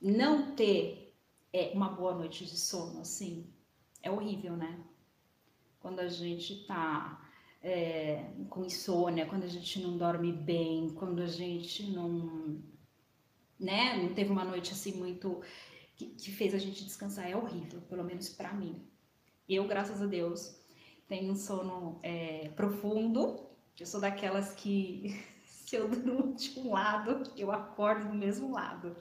não 0.00 0.54
ter 0.54 1.12
é, 1.52 1.72
uma 1.74 1.88
boa 1.88 2.14
noite 2.14 2.46
de 2.46 2.56
sono, 2.56 3.00
assim, 3.00 3.52
é 4.00 4.08
horrível, 4.08 4.56
né? 4.56 4.78
Quando 5.80 5.98
a 5.98 6.06
gente 6.06 6.64
tá 6.68 7.28
é, 7.60 8.30
com 8.48 8.64
insônia, 8.64 9.26
quando 9.26 9.42
a 9.42 9.48
gente 9.48 9.80
não 9.80 9.98
dorme 9.98 10.30
bem, 10.30 10.90
quando 10.90 11.20
a 11.20 11.26
gente 11.26 11.90
não, 11.90 12.62
né, 13.58 14.00
não 14.00 14.14
teve 14.14 14.30
uma 14.30 14.44
noite 14.44 14.70
assim 14.70 14.92
muito 14.92 15.42
que, 15.96 16.06
que 16.06 16.30
fez 16.30 16.54
a 16.54 16.58
gente 16.58 16.84
descansar, 16.84 17.28
é 17.28 17.34
horrível, 17.34 17.80
pelo 17.88 18.04
menos 18.04 18.28
para 18.28 18.52
mim. 18.52 18.86
Eu, 19.48 19.66
graças 19.66 20.00
a 20.00 20.06
Deus, 20.06 20.56
tenho 21.08 21.32
um 21.32 21.34
sono 21.34 21.98
é, 22.04 22.50
profundo. 22.50 23.48
Eu 23.76 23.84
sou 23.84 24.00
daquelas 24.00 24.54
que 24.54 25.20
se 25.66 25.76
eu 25.76 25.88
durmo 25.88 26.34
de 26.36 26.58
um 26.58 26.72
lado, 26.72 27.22
eu 27.36 27.52
acordo 27.52 28.08
do 28.08 28.14
mesmo 28.14 28.52
lado 28.52 28.96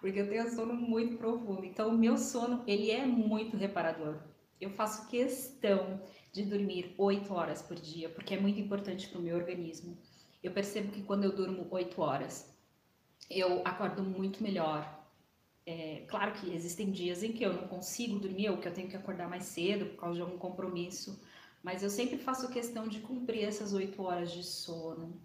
porque 0.00 0.20
eu 0.20 0.28
tenho 0.28 0.50
sono 0.50 0.74
muito 0.74 1.16
profundo. 1.18 1.64
Então, 1.64 1.90
o 1.90 1.98
meu 1.98 2.16
sono, 2.16 2.64
ele 2.66 2.90
é 2.90 3.04
muito 3.04 3.56
reparador. 3.56 4.18
Eu 4.60 4.70
faço 4.70 5.08
questão 5.08 6.02
de 6.32 6.44
dormir 6.44 6.94
8 6.96 7.32
horas 7.32 7.62
por 7.62 7.76
dia, 7.76 8.08
porque 8.08 8.34
é 8.34 8.40
muito 8.40 8.58
importante 8.58 9.08
para 9.08 9.18
o 9.18 9.22
meu 9.22 9.36
organismo. 9.36 9.96
Eu 10.42 10.52
percebo 10.52 10.90
que 10.90 11.02
quando 11.02 11.24
eu 11.24 11.34
durmo 11.34 11.66
8 11.70 12.00
horas, 12.00 12.54
eu 13.28 13.60
acordo 13.64 14.02
muito 14.02 14.42
melhor. 14.42 14.98
É, 15.66 16.04
claro 16.08 16.32
que 16.32 16.52
existem 16.52 16.90
dias 16.90 17.22
em 17.22 17.32
que 17.32 17.44
eu 17.44 17.52
não 17.52 17.68
consigo 17.68 18.18
dormir 18.18 18.48
ou 18.48 18.56
que 18.56 18.66
eu 18.66 18.72
tenho 18.72 18.88
que 18.88 18.96
acordar 18.96 19.28
mais 19.28 19.44
cedo 19.44 19.86
por 19.86 19.96
causa 19.96 20.16
de 20.16 20.22
algum 20.22 20.38
compromisso, 20.38 21.22
mas 21.62 21.82
eu 21.82 21.90
sempre 21.90 22.16
faço 22.16 22.50
questão 22.50 22.88
de 22.88 23.00
cumprir 23.00 23.44
essas 23.44 23.74
8 23.74 24.02
horas 24.02 24.32
de 24.32 24.42
sono 24.42 25.20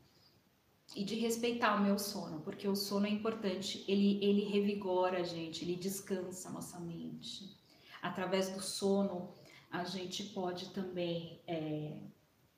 e 0.93 1.03
de 1.03 1.15
respeitar 1.15 1.75
o 1.75 1.83
meu 1.83 1.97
sono, 1.97 2.41
porque 2.41 2.67
o 2.67 2.75
sono 2.75 3.07
é 3.07 3.09
importante, 3.09 3.83
ele, 3.87 4.23
ele 4.23 4.43
revigora 4.45 5.19
a 5.19 5.23
gente, 5.23 5.63
ele 5.63 5.75
descansa 5.75 6.49
a 6.49 6.51
nossa 6.51 6.79
mente. 6.79 7.55
Através 8.01 8.49
do 8.49 8.61
sono, 8.61 9.33
a 9.71 9.83
gente 9.83 10.23
pode 10.25 10.69
também 10.69 11.41
é, 11.47 11.97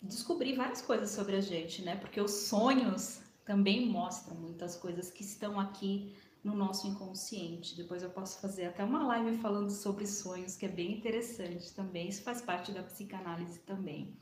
descobrir 0.02 0.56
várias 0.56 0.82
coisas 0.82 1.10
sobre 1.12 1.36
a 1.36 1.42
gente, 1.42 1.82
né? 1.82 1.96
Porque 1.96 2.20
os 2.20 2.32
sonhos 2.32 3.22
também 3.46 3.88
mostram 3.88 4.36
muitas 4.36 4.76
coisas 4.76 5.10
que 5.10 5.24
estão 5.24 5.60
aqui 5.60 6.16
no 6.44 6.56
nosso 6.56 6.88
inconsciente. 6.88 7.76
Depois 7.76 8.04
eu 8.04 8.10
posso 8.10 8.40
fazer 8.40 8.66
até 8.66 8.84
uma 8.84 9.06
live 9.08 9.38
falando 9.38 9.70
sobre 9.70 10.06
sonhos, 10.06 10.56
que 10.56 10.66
é 10.66 10.70
bem 10.70 10.98
interessante 10.98 11.74
também. 11.74 12.08
Isso 12.08 12.24
faz 12.24 12.42
parte 12.42 12.72
da 12.72 12.84
psicanálise 12.84 13.60
também. 13.60 14.16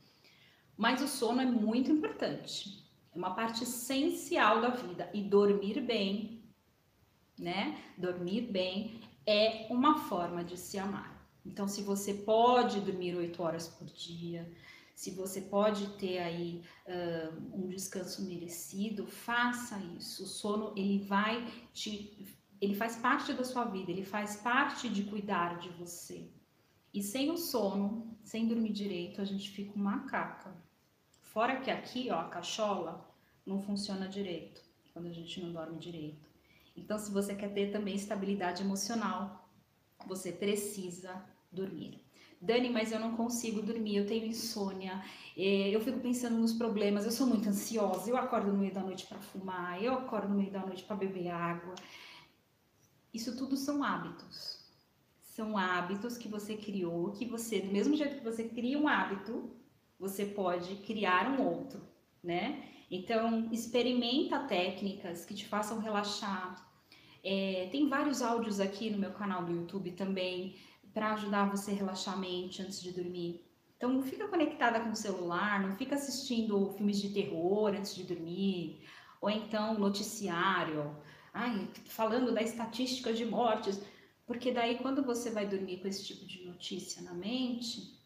Mas 0.77 1.01
o 1.01 1.07
sono 1.07 1.41
é 1.41 1.45
muito 1.45 1.91
importante. 1.91 2.74
É 3.15 3.17
uma 3.17 3.33
parte 3.33 3.63
essencial 3.63 4.59
da 4.61 4.69
vida. 4.69 5.09
E 5.13 5.23
dormir 5.23 5.79
bem, 5.79 6.43
né? 7.39 7.81
Dormir 7.97 8.51
bem 8.51 8.99
é 9.25 9.67
uma 9.69 9.97
forma 9.99 10.43
de 10.43 10.57
se 10.57 10.77
amar. 10.77 11.15
Então, 11.45 11.67
se 11.67 11.81
você 11.81 12.13
pode 12.13 12.81
dormir 12.81 13.15
oito 13.15 13.41
horas 13.41 13.67
por 13.67 13.85
dia, 13.85 14.51
se 14.93 15.11
você 15.11 15.41
pode 15.41 15.87
ter 15.97 16.17
aí 16.19 16.63
uh, 16.87 17.57
um 17.57 17.67
descanso 17.67 18.25
merecido, 18.25 19.05
faça 19.07 19.77
isso. 19.97 20.23
O 20.23 20.27
sono 20.27 20.73
ele 20.75 21.05
vai 21.05 21.45
te, 21.73 22.17
ele 22.59 22.75
faz 22.75 22.95
parte 22.95 23.31
da 23.33 23.43
sua 23.43 23.65
vida, 23.65 23.91
ele 23.91 24.03
faz 24.03 24.37
parte 24.37 24.89
de 24.89 25.03
cuidar 25.03 25.59
de 25.59 25.69
você. 25.69 26.29
E 26.93 27.03
sem 27.03 27.29
o 27.29 27.37
sono, 27.37 28.17
sem 28.23 28.47
dormir 28.47 28.71
direito, 28.71 29.21
a 29.21 29.25
gente 29.25 29.49
fica 29.51 29.73
uma 29.75 29.97
macaca. 29.97 30.64
Fora 31.35 31.59
que 31.59 31.69
aqui, 31.69 32.09
ó, 32.09 32.21
a 32.21 32.29
cachola 32.29 33.05
não 33.45 33.61
funciona 33.61 34.07
direito, 34.07 34.61
quando 34.93 35.07
a 35.07 35.11
gente 35.11 35.41
não 35.41 35.51
dorme 35.51 35.77
direito. 35.77 36.29
Então, 36.77 36.97
se 36.97 37.11
você 37.11 37.35
quer 37.35 37.53
ter 37.53 37.73
também 37.73 37.93
estabilidade 37.93 38.63
emocional, 38.63 39.45
você 40.07 40.31
precisa 40.31 41.21
dormir. 41.51 42.01
Dani, 42.39 42.69
mas 42.69 42.93
eu 42.93 43.01
não 43.01 43.17
consigo 43.17 43.61
dormir, 43.61 43.97
eu 43.97 44.07
tenho 44.07 44.27
insônia, 44.27 45.03
é, 45.35 45.75
eu 45.75 45.81
fico 45.81 45.99
pensando 45.99 46.37
nos 46.37 46.53
problemas, 46.53 47.03
eu 47.03 47.11
sou 47.11 47.27
muito 47.27 47.49
ansiosa, 47.49 48.09
eu 48.09 48.15
acordo 48.15 48.53
no 48.53 48.57
meio 48.57 48.73
da 48.73 48.81
noite 48.81 49.05
para 49.05 49.19
fumar, 49.19 49.83
eu 49.83 49.93
acordo 49.93 50.29
no 50.29 50.35
meio 50.35 50.51
da 50.51 50.65
noite 50.65 50.85
para 50.85 50.95
beber 50.95 51.27
água. 51.27 51.75
Isso 53.13 53.35
tudo 53.35 53.57
são 53.57 53.83
hábitos. 53.83 54.63
São 55.21 55.57
hábitos 55.57 56.17
que 56.17 56.29
você 56.29 56.55
criou, 56.55 57.11
que 57.11 57.25
você, 57.25 57.59
do 57.59 57.73
mesmo 57.73 57.93
jeito 57.93 58.15
que 58.15 58.23
você 58.23 58.45
cria 58.45 58.79
um 58.79 58.87
hábito, 58.87 59.53
você 59.99 60.25
pode 60.25 60.75
criar 60.77 61.29
um 61.29 61.45
outro, 61.45 61.81
né? 62.23 62.63
Então, 62.89 63.49
experimenta 63.51 64.39
técnicas 64.39 65.25
que 65.25 65.33
te 65.33 65.45
façam 65.45 65.79
relaxar. 65.79 66.63
É, 67.23 67.67
tem 67.71 67.89
vários 67.89 68.21
áudios 68.21 68.59
aqui 68.59 68.89
no 68.89 68.97
meu 68.97 69.11
canal 69.11 69.43
do 69.43 69.51
YouTube 69.51 69.91
também 69.91 70.55
para 70.93 71.13
ajudar 71.13 71.49
você 71.49 71.71
a 71.71 71.75
relaxar 71.75 72.13
a 72.13 72.17
mente 72.17 72.61
antes 72.61 72.81
de 72.81 72.91
dormir. 72.91 73.43
Então, 73.75 73.91
não 73.91 74.01
fica 74.01 74.27
conectada 74.27 74.79
com 74.79 74.91
o 74.91 74.95
celular, 74.95 75.61
não 75.61 75.75
fica 75.75 75.95
assistindo 75.95 76.71
filmes 76.73 77.01
de 77.01 77.09
terror 77.09 77.73
antes 77.75 77.93
de 77.95 78.03
dormir, 78.03 78.81
ou 79.19 79.29
então 79.29 79.77
noticiário, 79.77 80.95
ai, 81.33 81.67
falando 81.85 82.33
da 82.33 82.41
estatística 82.41 83.11
de 83.11 83.25
mortes, 83.25 83.81
porque 84.25 84.51
daí 84.51 84.77
quando 84.77 85.03
você 85.03 85.29
vai 85.29 85.45
dormir 85.45 85.81
com 85.81 85.87
esse 85.87 86.05
tipo 86.05 86.25
de 86.25 86.45
notícia 86.45 87.01
na 87.01 87.13
mente, 87.13 87.99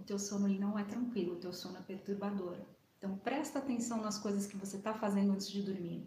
o 0.00 0.04
teu 0.04 0.18
sono 0.18 0.48
ele 0.48 0.58
não 0.58 0.78
é 0.78 0.84
tranquilo, 0.84 1.34
o 1.34 1.40
teu 1.40 1.52
sono 1.52 1.76
é 1.76 1.82
perturbador. 1.82 2.56
Então 2.96 3.16
presta 3.18 3.58
atenção 3.58 4.00
nas 4.00 4.18
coisas 4.18 4.46
que 4.46 4.56
você 4.56 4.76
está 4.76 4.94
fazendo 4.94 5.32
antes 5.32 5.48
de 5.48 5.62
dormir. 5.62 6.06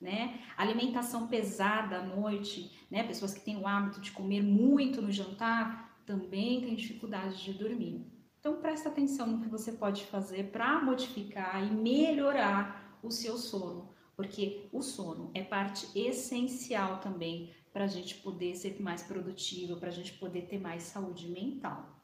Né? 0.00 0.40
Alimentação 0.56 1.28
pesada 1.28 1.98
à 1.98 2.02
noite, 2.02 2.86
né? 2.90 3.02
Pessoas 3.04 3.32
que 3.32 3.40
têm 3.40 3.56
o 3.56 3.66
hábito 3.66 4.00
de 4.00 4.12
comer 4.12 4.42
muito 4.42 5.00
no 5.00 5.10
jantar 5.10 5.98
também 6.04 6.60
têm 6.60 6.74
dificuldade 6.74 7.42
de 7.42 7.54
dormir. 7.54 8.04
Então 8.38 8.60
presta 8.60 8.90
atenção 8.90 9.26
no 9.26 9.40
que 9.40 9.48
você 9.48 9.72
pode 9.72 10.04
fazer 10.04 10.50
para 10.50 10.82
modificar 10.82 11.64
e 11.64 11.74
melhorar 11.74 12.98
o 13.02 13.10
seu 13.10 13.38
sono, 13.38 13.88
porque 14.14 14.68
o 14.70 14.82
sono 14.82 15.30
é 15.32 15.42
parte 15.42 15.88
essencial 15.98 17.00
também 17.00 17.54
para 17.72 17.84
a 17.84 17.88
gente 17.88 18.16
poder 18.16 18.54
ser 18.54 18.80
mais 18.82 19.02
produtivo, 19.02 19.78
para 19.78 19.88
a 19.88 19.92
gente 19.92 20.12
poder 20.14 20.42
ter 20.42 20.58
mais 20.60 20.82
saúde 20.82 21.28
mental. 21.28 22.03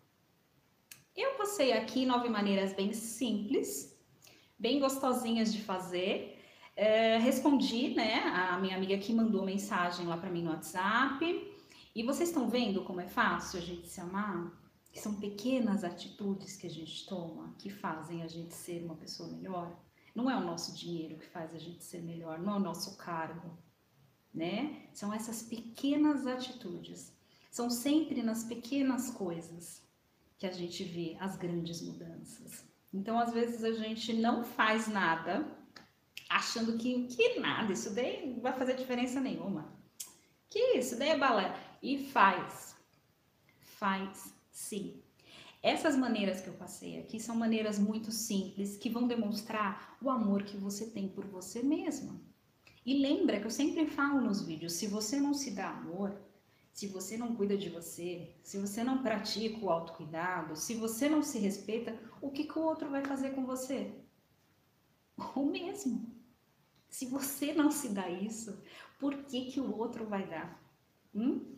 Eu 1.17 1.35
passei 1.35 1.73
aqui 1.73 2.07
nove 2.07 2.29
maneiras 2.29 2.73
bem 2.73 2.93
simples 2.93 3.91
bem 4.61 4.79
gostosinhas 4.79 5.51
de 5.51 5.63
fazer. 5.63 6.39
É, 6.77 7.17
respondi, 7.17 7.95
né, 7.95 8.21
a 8.25 8.59
minha 8.59 8.77
amiga 8.77 8.97
que 8.99 9.13
mandou 9.13 9.45
mensagem 9.45 10.07
lá 10.07 10.19
para 10.19 10.31
mim 10.31 10.43
no 10.43 10.51
WhatsApp. 10.51 11.51
E 11.95 12.03
vocês 12.03 12.29
estão 12.29 12.49
vendo 12.49 12.85
como 12.85 13.01
é 13.01 13.09
fácil 13.09 13.59
a 13.59 13.63
gente 13.63 13.89
se 13.89 14.01
amar? 14.01 14.53
Que 14.93 15.01
são 15.01 15.15
pequenas 15.15 15.83
atitudes 15.83 16.57
que 16.57 16.67
a 16.67 16.71
gente 16.71 17.07
toma 17.07 17.55
que 17.59 17.71
fazem 17.71 18.23
a 18.23 18.29
gente 18.29 18.55
ser 18.55 18.85
uma 18.85 18.97
pessoa 18.97 19.31
melhor. 19.31 19.77
Não 20.15 20.31
é 20.31 20.37
o 20.37 20.45
nosso 20.45 20.77
dinheiro 20.77 21.17
que 21.17 21.27
faz 21.27 21.55
a 21.55 21.59
gente 21.59 21.83
ser 21.83 22.03
melhor, 22.03 22.39
não 22.39 22.55
é 22.55 22.57
o 22.57 22.61
nosso 22.61 22.97
cargo, 22.99 23.57
né? 24.35 24.89
São 24.93 25.13
essas 25.13 25.43
pequenas 25.43 26.27
atitudes. 26.27 27.17
São 27.51 27.71
sempre 27.71 28.23
nas 28.23 28.45
pequenas 28.45 29.11
coisas 29.11 29.83
que 30.41 30.47
a 30.47 30.51
gente 30.51 30.83
vê 30.83 31.19
as 31.21 31.37
grandes 31.37 31.83
mudanças. 31.83 32.65
Então, 32.93 33.19
às 33.19 33.33
vezes, 33.33 33.63
a 33.63 33.73
gente 33.73 34.15
não 34.15 34.43
faz 34.43 34.89
nada 34.89 35.47
achando 36.31 36.79
que, 36.79 37.07
que 37.09 37.39
nada, 37.39 37.73
isso 37.73 37.95
daí 37.95 38.27
não 38.27 38.41
vai 38.41 38.55
fazer 38.55 38.75
diferença 38.75 39.21
nenhuma. 39.21 39.71
Que 40.49 40.79
isso 40.79 40.99
daí 40.99 41.11
é 41.11 41.19
balé. 41.19 41.55
E 41.83 42.07
faz. 42.07 42.75
Faz 43.59 44.35
sim. 44.51 45.03
Essas 45.63 45.95
maneiras 45.95 46.41
que 46.41 46.49
eu 46.49 46.55
passei 46.55 46.99
aqui 46.99 47.21
são 47.21 47.37
maneiras 47.37 47.79
muito 47.79 48.11
simples 48.11 48.79
que 48.79 48.89
vão 48.89 49.07
demonstrar 49.07 49.99
o 50.01 50.09
amor 50.09 50.45
que 50.45 50.57
você 50.57 50.87
tem 50.87 51.07
por 51.07 51.27
você 51.27 51.63
mesma. 51.63 52.19
E 52.87 52.95
lembra 52.95 53.39
que 53.39 53.47
eu 53.47 53.51
sempre 53.51 53.87
falo 53.87 54.23
nos 54.23 54.41
vídeos, 54.41 54.73
se 54.73 54.87
você 54.87 55.21
não 55.21 55.35
se 55.35 55.51
dá 55.51 55.69
amor, 55.69 56.19
se 56.73 56.87
você 56.87 57.17
não 57.17 57.35
cuida 57.35 57.57
de 57.57 57.69
você, 57.69 58.35
se 58.43 58.59
você 58.59 58.83
não 58.83 59.03
pratica 59.03 59.65
o 59.65 59.71
autocuidado, 59.71 60.57
se 60.57 60.75
você 60.75 61.09
não 61.09 61.23
se 61.23 61.39
respeita, 61.39 61.99
o 62.21 62.31
que, 62.31 62.45
que 62.45 62.59
o 62.59 62.63
outro 62.63 62.89
vai 62.89 63.05
fazer 63.05 63.31
com 63.31 63.45
você? 63.45 63.93
O 65.35 65.45
mesmo. 65.45 66.15
Se 66.89 67.07
você 67.07 67.53
não 67.53 67.71
se 67.71 67.91
dá 67.91 68.09
isso, 68.09 68.63
por 68.99 69.15
que, 69.25 69.51
que 69.51 69.61
o 69.61 69.77
outro 69.77 70.07
vai 70.07 70.27
dar? 70.27 70.61
Hum? 71.15 71.57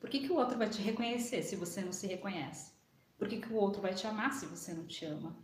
Por 0.00 0.08
que, 0.08 0.20
que 0.20 0.32
o 0.32 0.36
outro 0.36 0.58
vai 0.58 0.68
te 0.68 0.80
reconhecer 0.80 1.42
se 1.42 1.56
você 1.56 1.80
não 1.80 1.92
se 1.92 2.06
reconhece? 2.06 2.72
Por 3.18 3.28
que, 3.28 3.40
que 3.40 3.52
o 3.52 3.56
outro 3.56 3.82
vai 3.82 3.94
te 3.94 4.06
amar 4.06 4.32
se 4.32 4.46
você 4.46 4.72
não 4.72 4.86
te 4.86 5.04
ama? 5.04 5.36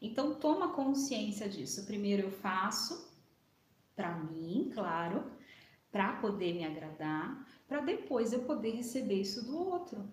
Então, 0.00 0.34
toma 0.34 0.72
consciência 0.72 1.48
disso. 1.48 1.86
Primeiro 1.86 2.22
eu 2.22 2.30
faço, 2.30 3.10
para 3.94 4.16
mim, 4.18 4.70
claro, 4.74 5.30
para 5.90 6.14
poder 6.14 6.54
me 6.54 6.64
agradar, 6.64 7.46
para 7.72 7.80
depois 7.80 8.34
eu 8.34 8.40
poder 8.40 8.72
receber 8.72 9.22
isso 9.22 9.46
do 9.46 9.56
outro. 9.56 10.06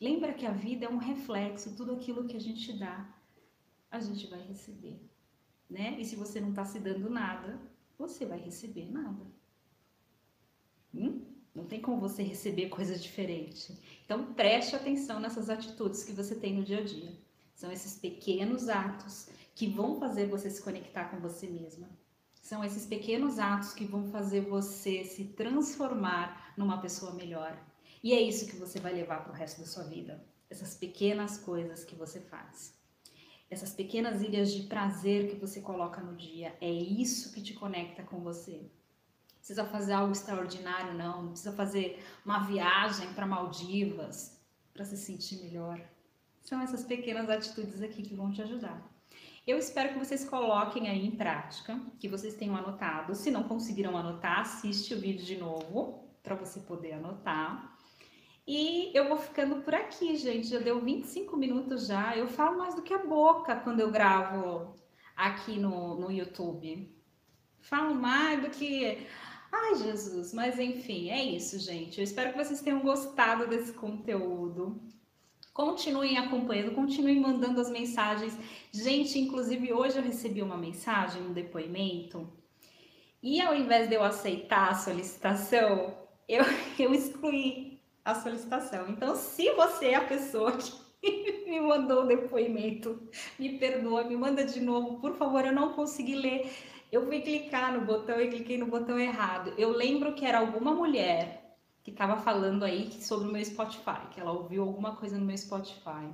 Lembra 0.00 0.34
que 0.34 0.44
a 0.44 0.50
vida 0.50 0.84
é 0.84 0.88
um 0.88 0.96
reflexo, 0.96 1.76
tudo 1.76 1.92
aquilo 1.92 2.26
que 2.26 2.36
a 2.36 2.40
gente 2.40 2.72
dá, 2.72 3.08
a 3.88 4.00
gente 4.00 4.26
vai 4.26 4.40
receber, 4.40 5.00
né? 5.70 5.96
E 6.00 6.04
se 6.04 6.16
você 6.16 6.40
não 6.40 6.50
está 6.50 6.64
se 6.64 6.80
dando 6.80 7.08
nada, 7.08 7.62
você 7.96 8.26
vai 8.26 8.40
receber 8.40 8.90
nada. 8.90 9.24
Hum? 10.92 11.22
Não 11.54 11.66
tem 11.66 11.80
como 11.80 12.00
você 12.00 12.24
receber 12.24 12.68
coisa 12.68 12.98
diferente. 12.98 13.78
Então 14.04 14.34
preste 14.34 14.74
atenção 14.74 15.20
nessas 15.20 15.48
atitudes 15.48 16.02
que 16.02 16.10
você 16.10 16.34
tem 16.34 16.52
no 16.52 16.64
dia 16.64 16.78
a 16.78 16.84
dia. 16.84 17.16
São 17.54 17.70
esses 17.70 17.96
pequenos 17.96 18.68
atos 18.68 19.28
que 19.54 19.68
vão 19.68 20.00
fazer 20.00 20.26
você 20.26 20.50
se 20.50 20.60
conectar 20.60 21.04
com 21.10 21.20
você 21.20 21.46
mesma. 21.46 21.88
São 22.48 22.64
esses 22.64 22.86
pequenos 22.86 23.38
atos 23.38 23.74
que 23.74 23.84
vão 23.84 24.10
fazer 24.10 24.40
você 24.40 25.04
se 25.04 25.24
transformar 25.24 26.54
numa 26.56 26.80
pessoa 26.80 27.12
melhor. 27.12 27.58
E 28.02 28.14
é 28.14 28.20
isso 28.20 28.48
que 28.48 28.56
você 28.56 28.80
vai 28.80 28.94
levar 28.94 29.22
para 29.22 29.32
o 29.32 29.36
resto 29.36 29.60
da 29.60 29.66
sua 29.66 29.84
vida. 29.84 30.24
Essas 30.48 30.74
pequenas 30.74 31.36
coisas 31.36 31.84
que 31.84 31.94
você 31.94 32.20
faz. 32.20 32.74
Essas 33.50 33.74
pequenas 33.74 34.22
ilhas 34.22 34.50
de 34.50 34.62
prazer 34.62 35.28
que 35.28 35.36
você 35.36 35.60
coloca 35.60 36.00
no 36.00 36.16
dia. 36.16 36.56
É 36.58 36.70
isso 36.70 37.32
que 37.34 37.42
te 37.42 37.52
conecta 37.52 38.02
com 38.02 38.20
você 38.20 38.70
precisa 39.48 39.64
fazer 39.64 39.94
algo 39.94 40.12
extraordinário, 40.12 40.92
não. 40.92 41.22
Não 41.22 41.30
precisa 41.30 41.52
fazer 41.52 42.04
uma 42.24 42.40
viagem 42.40 43.12
para 43.14 43.26
Maldivas 43.26 44.38
para 44.74 44.84
se 44.84 44.96
sentir 44.96 45.42
melhor. 45.42 45.80
São 46.42 46.60
essas 46.60 46.84
pequenas 46.84 47.30
atitudes 47.30 47.80
aqui 47.82 48.02
que 48.02 48.14
vão 48.14 48.30
te 48.30 48.42
ajudar. 48.42 48.97
Eu 49.48 49.56
espero 49.56 49.94
que 49.94 49.98
vocês 49.98 50.28
coloquem 50.28 50.90
aí 50.90 51.06
em 51.06 51.10
prática, 51.10 51.80
que 51.98 52.06
vocês 52.06 52.34
tenham 52.34 52.54
anotado. 52.54 53.14
Se 53.14 53.30
não 53.30 53.44
conseguiram 53.44 53.96
anotar, 53.96 54.40
assiste 54.40 54.92
o 54.92 55.00
vídeo 55.00 55.24
de 55.24 55.38
novo 55.38 56.06
para 56.22 56.34
você 56.34 56.60
poder 56.60 56.92
anotar. 56.92 57.74
E 58.46 58.90
eu 58.94 59.08
vou 59.08 59.16
ficando 59.16 59.62
por 59.62 59.74
aqui, 59.74 60.16
gente. 60.16 60.48
Já 60.48 60.58
deu 60.58 60.82
25 60.82 61.34
minutos 61.34 61.86
já. 61.86 62.14
Eu 62.14 62.28
falo 62.28 62.58
mais 62.58 62.74
do 62.74 62.82
que 62.82 62.92
a 62.92 63.02
boca 63.02 63.56
quando 63.56 63.80
eu 63.80 63.90
gravo 63.90 64.76
aqui 65.16 65.58
no, 65.58 65.98
no 65.98 66.12
YouTube. 66.12 66.94
Falo 67.62 67.94
mais 67.94 68.42
do 68.42 68.50
que 68.50 69.06
Ai, 69.50 69.76
Jesus, 69.76 70.34
mas 70.34 70.58
enfim, 70.58 71.08
é 71.08 71.24
isso, 71.24 71.58
gente. 71.58 71.96
Eu 71.96 72.04
espero 72.04 72.32
que 72.32 72.44
vocês 72.44 72.60
tenham 72.60 72.82
gostado 72.82 73.46
desse 73.46 73.72
conteúdo. 73.72 74.78
Continuem 75.58 76.16
acompanhando, 76.16 76.72
continuem 76.72 77.18
mandando 77.18 77.60
as 77.60 77.68
mensagens. 77.68 78.38
Gente, 78.70 79.18
inclusive 79.18 79.72
hoje 79.72 79.98
eu 79.98 80.04
recebi 80.04 80.40
uma 80.40 80.56
mensagem, 80.56 81.20
um 81.20 81.32
depoimento, 81.32 82.32
e 83.20 83.40
ao 83.40 83.52
invés 83.56 83.88
de 83.88 83.96
eu 83.96 84.04
aceitar 84.04 84.70
a 84.70 84.76
solicitação, 84.76 85.98
eu, 86.28 86.44
eu 86.78 86.94
excluí 86.94 87.80
a 88.04 88.14
solicitação. 88.14 88.88
Então, 88.88 89.16
se 89.16 89.50
você 89.54 89.86
é 89.86 89.94
a 89.96 90.04
pessoa 90.04 90.56
que 90.56 90.72
me 91.50 91.58
mandou 91.58 92.04
o 92.04 92.06
depoimento, 92.06 93.10
me 93.36 93.58
perdoa, 93.58 94.04
me 94.04 94.16
manda 94.16 94.44
de 94.44 94.60
novo, 94.60 95.00
por 95.00 95.16
favor, 95.16 95.44
eu 95.44 95.52
não 95.52 95.72
consegui 95.72 96.14
ler 96.14 96.52
eu 96.90 97.04
fui 97.04 97.20
clicar 97.20 97.70
no 97.72 97.84
botão 97.84 98.18
e 98.18 98.28
cliquei 98.28 98.56
no 98.56 98.64
botão 98.64 98.98
errado. 98.98 99.52
Eu 99.58 99.70
lembro 99.70 100.14
que 100.14 100.24
era 100.24 100.38
alguma 100.38 100.72
mulher 100.72 101.47
que 101.82 101.90
estava 101.90 102.16
falando 102.16 102.64
aí 102.64 102.92
sobre 103.02 103.28
o 103.28 103.32
meu 103.32 103.44
Spotify, 103.44 104.08
que 104.10 104.20
ela 104.20 104.32
ouviu 104.32 104.62
alguma 104.62 104.96
coisa 104.96 105.18
no 105.18 105.24
meu 105.24 105.36
Spotify. 105.36 106.12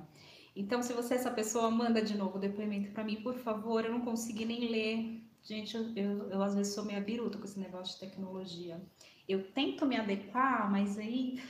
Então, 0.55 0.81
se 0.81 0.93
você 0.93 1.15
é 1.15 1.17
essa 1.17 1.31
pessoa, 1.31 1.69
manda 1.69 2.01
de 2.01 2.17
novo 2.17 2.37
o 2.37 2.39
depoimento 2.39 2.91
para 2.91 3.03
mim, 3.03 3.17
por 3.17 3.35
favor. 3.35 3.83
Eu 3.83 3.91
não 3.91 4.01
consegui 4.01 4.45
nem 4.45 4.69
ler. 4.69 5.21
Gente, 5.43 5.75
eu, 5.75 5.93
eu, 5.95 6.29
eu, 6.29 6.41
às 6.41 6.55
vezes 6.55 6.73
sou 6.73 6.85
meio 6.85 7.03
biruta 7.03 7.37
com 7.37 7.43
esse 7.43 7.59
negócio 7.59 7.93
de 7.93 7.99
tecnologia. 7.99 8.81
Eu 9.27 9.51
tento 9.51 9.85
me 9.85 9.97
adequar, 9.97 10.71
mas 10.71 10.97
aí, 10.97 11.41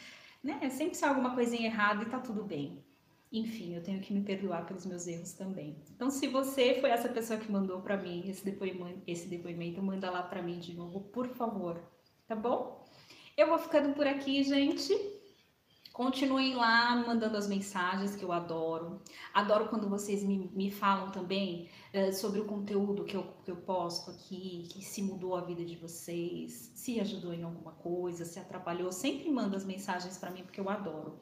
né, 0.43 0.69
sempre 0.69 0.95
sai 0.95 1.09
alguma 1.09 1.35
coisinha 1.35 1.67
errada 1.67 2.03
e 2.03 2.09
tá 2.09 2.19
tudo 2.19 2.43
bem. 2.43 2.83
Enfim, 3.31 3.75
eu 3.75 3.83
tenho 3.83 4.01
que 4.01 4.13
me 4.13 4.21
perdoar 4.21 4.65
pelos 4.65 4.85
meus 4.85 5.07
erros 5.07 5.33
também. 5.33 5.75
Então, 5.93 6.09
se 6.09 6.27
você 6.27 6.79
foi 6.79 6.89
essa 6.89 7.09
pessoa 7.09 7.39
que 7.39 7.51
mandou 7.51 7.81
para 7.81 7.97
mim 7.97 8.23
esse 8.27 8.43
depoimento, 8.45 9.01
esse 9.05 9.27
depoimento, 9.27 9.83
manda 9.83 10.09
lá 10.09 10.23
para 10.23 10.41
mim 10.41 10.57
de 10.57 10.73
novo, 10.73 11.01
por 11.01 11.27
favor, 11.27 11.81
tá 12.27 12.35
bom? 12.35 12.84
Eu 13.37 13.47
vou 13.49 13.59
ficando 13.59 13.93
por 13.93 14.07
aqui, 14.07 14.41
gente. 14.43 14.93
Continuem 15.91 16.55
lá 16.55 16.95
mandando 16.95 17.35
as 17.35 17.49
mensagens 17.49 18.15
que 18.15 18.23
eu 18.23 18.31
adoro. 18.31 19.01
Adoro 19.33 19.67
quando 19.67 19.89
vocês 19.89 20.23
me, 20.23 20.49
me 20.53 20.71
falam 20.71 21.11
também 21.11 21.69
uh, 21.93 22.13
sobre 22.13 22.39
o 22.39 22.45
conteúdo 22.45 23.03
que 23.03 23.15
eu, 23.17 23.23
que 23.43 23.51
eu 23.51 23.57
posto 23.57 24.11
aqui, 24.11 24.69
que 24.71 24.81
se 24.81 25.01
mudou 25.01 25.35
a 25.35 25.41
vida 25.41 25.65
de 25.65 25.75
vocês, 25.75 26.71
se 26.75 26.97
ajudou 27.01 27.33
em 27.33 27.43
alguma 27.43 27.73
coisa, 27.73 28.23
se 28.23 28.39
atrapalhou. 28.39 28.89
Sempre 28.93 29.29
manda 29.29 29.57
as 29.57 29.65
mensagens 29.65 30.17
para 30.17 30.31
mim 30.31 30.43
porque 30.43 30.61
eu 30.61 30.69
adoro. 30.69 31.19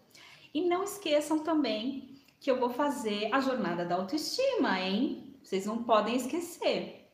E 0.54 0.62
não 0.62 0.84
esqueçam 0.84 1.40
também 1.40 2.16
que 2.40 2.52
eu 2.52 2.60
vou 2.60 2.70
fazer 2.70 3.34
a 3.34 3.40
jornada 3.40 3.86
da 3.86 3.96
autoestima, 3.96 4.80
hein? 4.80 5.36
Vocês 5.44 5.66
não 5.66 5.84
podem 5.84 6.16
esquecer. 6.16 7.12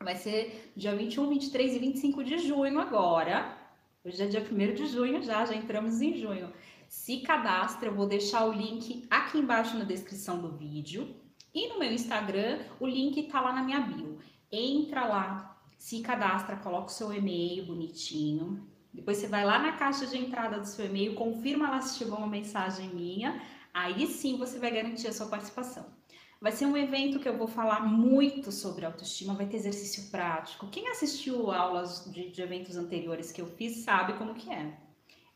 Vai 0.00 0.16
ser 0.16 0.72
dia 0.74 0.96
21, 0.96 1.28
23 1.28 1.74
e 1.74 1.78
25 1.78 2.24
de 2.24 2.38
junho 2.38 2.80
agora. 2.80 3.57
Hoje 4.04 4.22
é 4.22 4.26
dia 4.26 4.40
1 4.40 4.74
de 4.74 4.86
junho 4.86 5.22
já, 5.22 5.44
já 5.44 5.54
entramos 5.54 6.00
em 6.00 6.16
junho. 6.16 6.52
Se 6.88 7.20
cadastra, 7.20 7.88
eu 7.88 7.94
vou 7.94 8.06
deixar 8.06 8.44
o 8.46 8.52
link 8.52 9.06
aqui 9.10 9.38
embaixo 9.38 9.76
na 9.76 9.84
descrição 9.84 10.40
do 10.40 10.56
vídeo. 10.56 11.14
E 11.54 11.68
no 11.68 11.78
meu 11.78 11.92
Instagram, 11.92 12.60
o 12.80 12.86
link 12.86 13.24
tá 13.24 13.40
lá 13.40 13.52
na 13.52 13.62
minha 13.62 13.80
bio. 13.80 14.18
Entra 14.50 15.06
lá, 15.06 15.60
se 15.76 16.00
cadastra, 16.00 16.56
coloca 16.56 16.86
o 16.86 16.92
seu 16.92 17.12
e-mail 17.12 17.66
bonitinho 17.66 18.66
depois 18.92 19.18
você 19.18 19.28
vai 19.28 19.44
lá 19.44 19.58
na 19.58 19.72
caixa 19.72 20.06
de 20.06 20.18
entrada 20.18 20.58
do 20.58 20.66
seu 20.66 20.86
e-mail, 20.86 21.14
confirma 21.14 21.70
lá 21.70 21.80
se 21.80 21.98
chegou 21.98 22.18
uma 22.18 22.26
mensagem 22.26 22.88
minha, 22.88 23.40
aí 23.72 24.06
sim 24.06 24.36
você 24.36 24.58
vai 24.58 24.70
garantir 24.70 25.08
a 25.08 25.12
sua 25.12 25.26
participação. 25.26 25.86
Vai 26.40 26.52
ser 26.52 26.66
um 26.66 26.76
evento 26.76 27.18
que 27.18 27.28
eu 27.28 27.36
vou 27.36 27.48
falar 27.48 27.80
muito 27.80 28.52
sobre 28.52 28.86
autoestima, 28.86 29.34
vai 29.34 29.46
ter 29.46 29.56
exercício 29.56 30.08
prático. 30.08 30.68
Quem 30.68 30.88
assistiu 30.88 31.50
aulas 31.50 32.04
de, 32.12 32.30
de 32.30 32.40
eventos 32.40 32.76
anteriores 32.76 33.32
que 33.32 33.42
eu 33.42 33.46
fiz 33.46 33.78
sabe 33.78 34.12
como 34.12 34.34
que 34.34 34.48
é. 34.48 34.78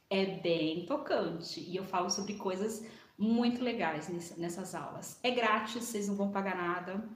É 0.08 0.26
bem 0.26 0.86
tocante 0.86 1.58
e 1.58 1.74
eu 1.74 1.84
falo 1.84 2.08
sobre 2.08 2.34
coisas 2.34 2.86
muito 3.18 3.64
legais 3.64 4.08
nessas 4.36 4.76
aulas. 4.76 5.18
É 5.24 5.30
grátis, 5.32 5.84
vocês 5.84 6.06
não 6.06 6.14
vão 6.14 6.30
pagar 6.30 6.56
nada. 6.56 7.08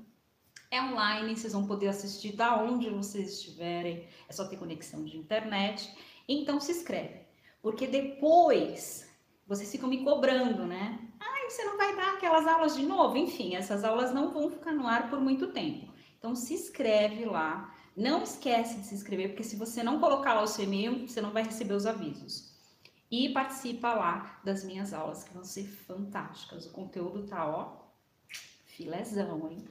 É 0.68 0.82
online, 0.82 1.36
vocês 1.36 1.52
vão 1.52 1.64
poder 1.64 1.86
assistir 1.86 2.32
da 2.32 2.60
onde 2.60 2.90
vocês 2.90 3.34
estiverem. 3.34 4.08
É 4.28 4.32
só 4.32 4.48
ter 4.48 4.56
conexão 4.56 5.04
de 5.04 5.16
internet. 5.16 5.94
Então 6.28 6.58
se 6.58 6.72
inscreve, 6.72 7.20
porque 7.62 7.86
depois 7.86 9.08
vocês 9.46 9.70
ficam 9.70 9.88
me 9.88 10.02
cobrando, 10.02 10.66
né? 10.66 10.98
Você 11.48 11.64
não 11.64 11.76
vai 11.76 11.94
dar 11.94 12.14
aquelas 12.14 12.46
aulas 12.46 12.74
de 12.74 12.84
novo? 12.84 13.16
Enfim, 13.16 13.54
essas 13.54 13.84
aulas 13.84 14.12
não 14.12 14.32
vão 14.32 14.50
ficar 14.50 14.72
no 14.72 14.86
ar 14.86 15.08
por 15.08 15.20
muito 15.20 15.48
tempo. 15.48 15.92
Então 16.18 16.34
se 16.34 16.54
inscreve 16.54 17.24
lá. 17.24 17.72
Não 17.96 18.22
esquece 18.22 18.80
de 18.80 18.86
se 18.86 18.94
inscrever, 18.94 19.28
porque 19.28 19.44
se 19.44 19.56
você 19.56 19.82
não 19.82 19.98
colocar 19.98 20.34
lá 20.34 20.42
o 20.42 20.46
seu 20.46 20.64
e-mail, 20.64 21.08
você 21.08 21.20
não 21.20 21.30
vai 21.30 21.42
receber 21.44 21.72
os 21.72 21.86
avisos. 21.86 22.54
E 23.10 23.30
participa 23.30 23.94
lá 23.94 24.40
das 24.44 24.64
minhas 24.64 24.92
aulas, 24.92 25.24
que 25.24 25.32
vão 25.32 25.44
ser 25.44 25.64
fantásticas. 25.64 26.66
O 26.66 26.72
conteúdo 26.72 27.26
tá, 27.26 27.48
ó, 27.48 27.86
filezão, 28.66 29.50
hein? 29.50 29.64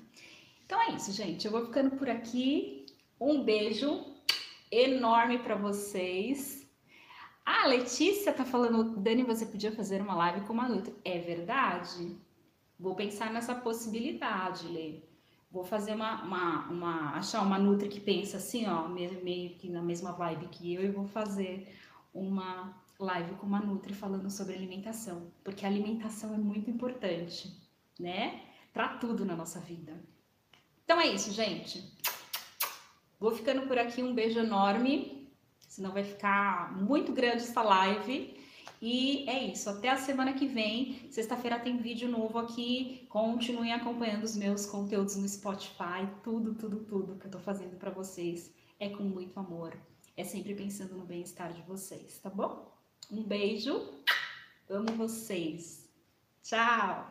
Então 0.66 0.82
é 0.82 0.92
isso, 0.94 1.12
gente. 1.12 1.46
Eu 1.46 1.52
vou 1.52 1.66
ficando 1.66 1.96
por 1.98 2.10
aqui. 2.10 2.86
Um 3.20 3.44
beijo 3.44 4.04
enorme 4.72 5.38
para 5.40 5.56
vocês. 5.56 6.64
Ah, 7.45 7.67
Letícia 7.67 8.34
tá 8.34 8.43
falando, 8.43 8.97
Dani, 8.99 9.23
você 9.23 9.45
podia 9.45 9.71
fazer 9.71 10.01
uma 10.01 10.15
live 10.15 10.45
com 10.47 10.53
uma 10.53 10.67
Nutri. 10.67 10.95
É 11.05 11.19
verdade. 11.19 12.17
Vou 12.79 12.95
pensar 12.95 13.31
nessa 13.31 13.53
possibilidade, 13.53 14.67
Lê. 14.67 15.03
Vou 15.51 15.63
fazer 15.63 15.93
uma, 15.93 16.23
uma, 16.23 16.67
uma, 16.67 17.10
achar 17.12 17.41
uma 17.41 17.60
Nutri 17.60 17.88
que 17.88 17.99
pensa 17.99 18.38
assim, 18.38 18.67
ó, 18.67 18.88
meio, 18.88 19.23
meio 19.23 19.51
que 19.51 19.69
na 19.69 19.81
mesma 19.81 20.12
vibe 20.12 20.47
que 20.47 20.73
eu, 20.73 20.84
e 20.84 20.91
vou 20.91 21.05
fazer 21.08 21.71
uma 22.13 22.75
live 22.99 23.36
com 23.36 23.45
uma 23.45 23.60
Nutri 23.60 23.93
falando 23.93 24.29
sobre 24.29 24.55
alimentação, 24.55 25.31
porque 25.43 25.65
a 25.65 25.69
alimentação 25.69 26.34
é 26.34 26.38
muito 26.38 26.69
importante, 26.69 27.55
né? 27.99 28.41
Para 28.73 28.97
tudo 28.97 29.23
na 29.23 29.36
nossa 29.36 29.60
vida. 29.60 29.93
Então 30.84 30.99
é 30.99 31.08
isso, 31.08 31.31
gente. 31.31 31.93
Vou 33.19 33.31
ficando 33.31 33.67
por 33.67 33.77
aqui, 33.77 34.03
um 34.03 34.13
beijo 34.13 34.39
enorme, 34.39 35.25
senão 35.76 35.92
vai 35.92 36.06
ficar 36.06 36.74
muito 36.82 37.12
grande 37.12 37.44
essa 37.44 37.62
live. 37.62 38.40
E 38.82 39.30
é 39.30 39.44
isso, 39.44 39.70
até 39.70 39.90
a 39.90 39.98
semana 39.98 40.34
que 40.34 40.48
vem. 40.48 41.10
Sexta-feira 41.12 41.60
tem 41.60 41.78
vídeo 41.78 42.08
novo 42.08 42.38
aqui. 42.38 43.06
Continuem 43.10 43.74
acompanhando 43.74 44.24
os 44.24 44.38
meus 44.38 44.66
conteúdos 44.66 45.18
no 45.18 45.28
Spotify. 45.28 46.08
Tudo, 46.24 46.54
tudo, 46.54 46.80
tudo 46.86 47.20
que 47.20 47.28
eu 47.28 47.32
tô 47.32 47.40
fazendo 47.40 47.76
para 47.78 47.92
vocês 47.92 48.54
é 48.80 48.90
com 48.90 49.04
muito 49.04 49.38
amor. 49.38 49.78
É 50.16 50.24
sempre 50.24 50.56
pensando 50.56 50.96
no 50.96 51.06
bem-estar 51.06 51.52
de 51.52 51.62
vocês, 51.64 52.20
tá 52.20 52.30
bom? 52.30 52.74
Um 53.12 53.24
beijo. 53.24 54.02
Amo 54.70 54.94
vocês. 54.96 55.90
Tchau. 56.42 57.10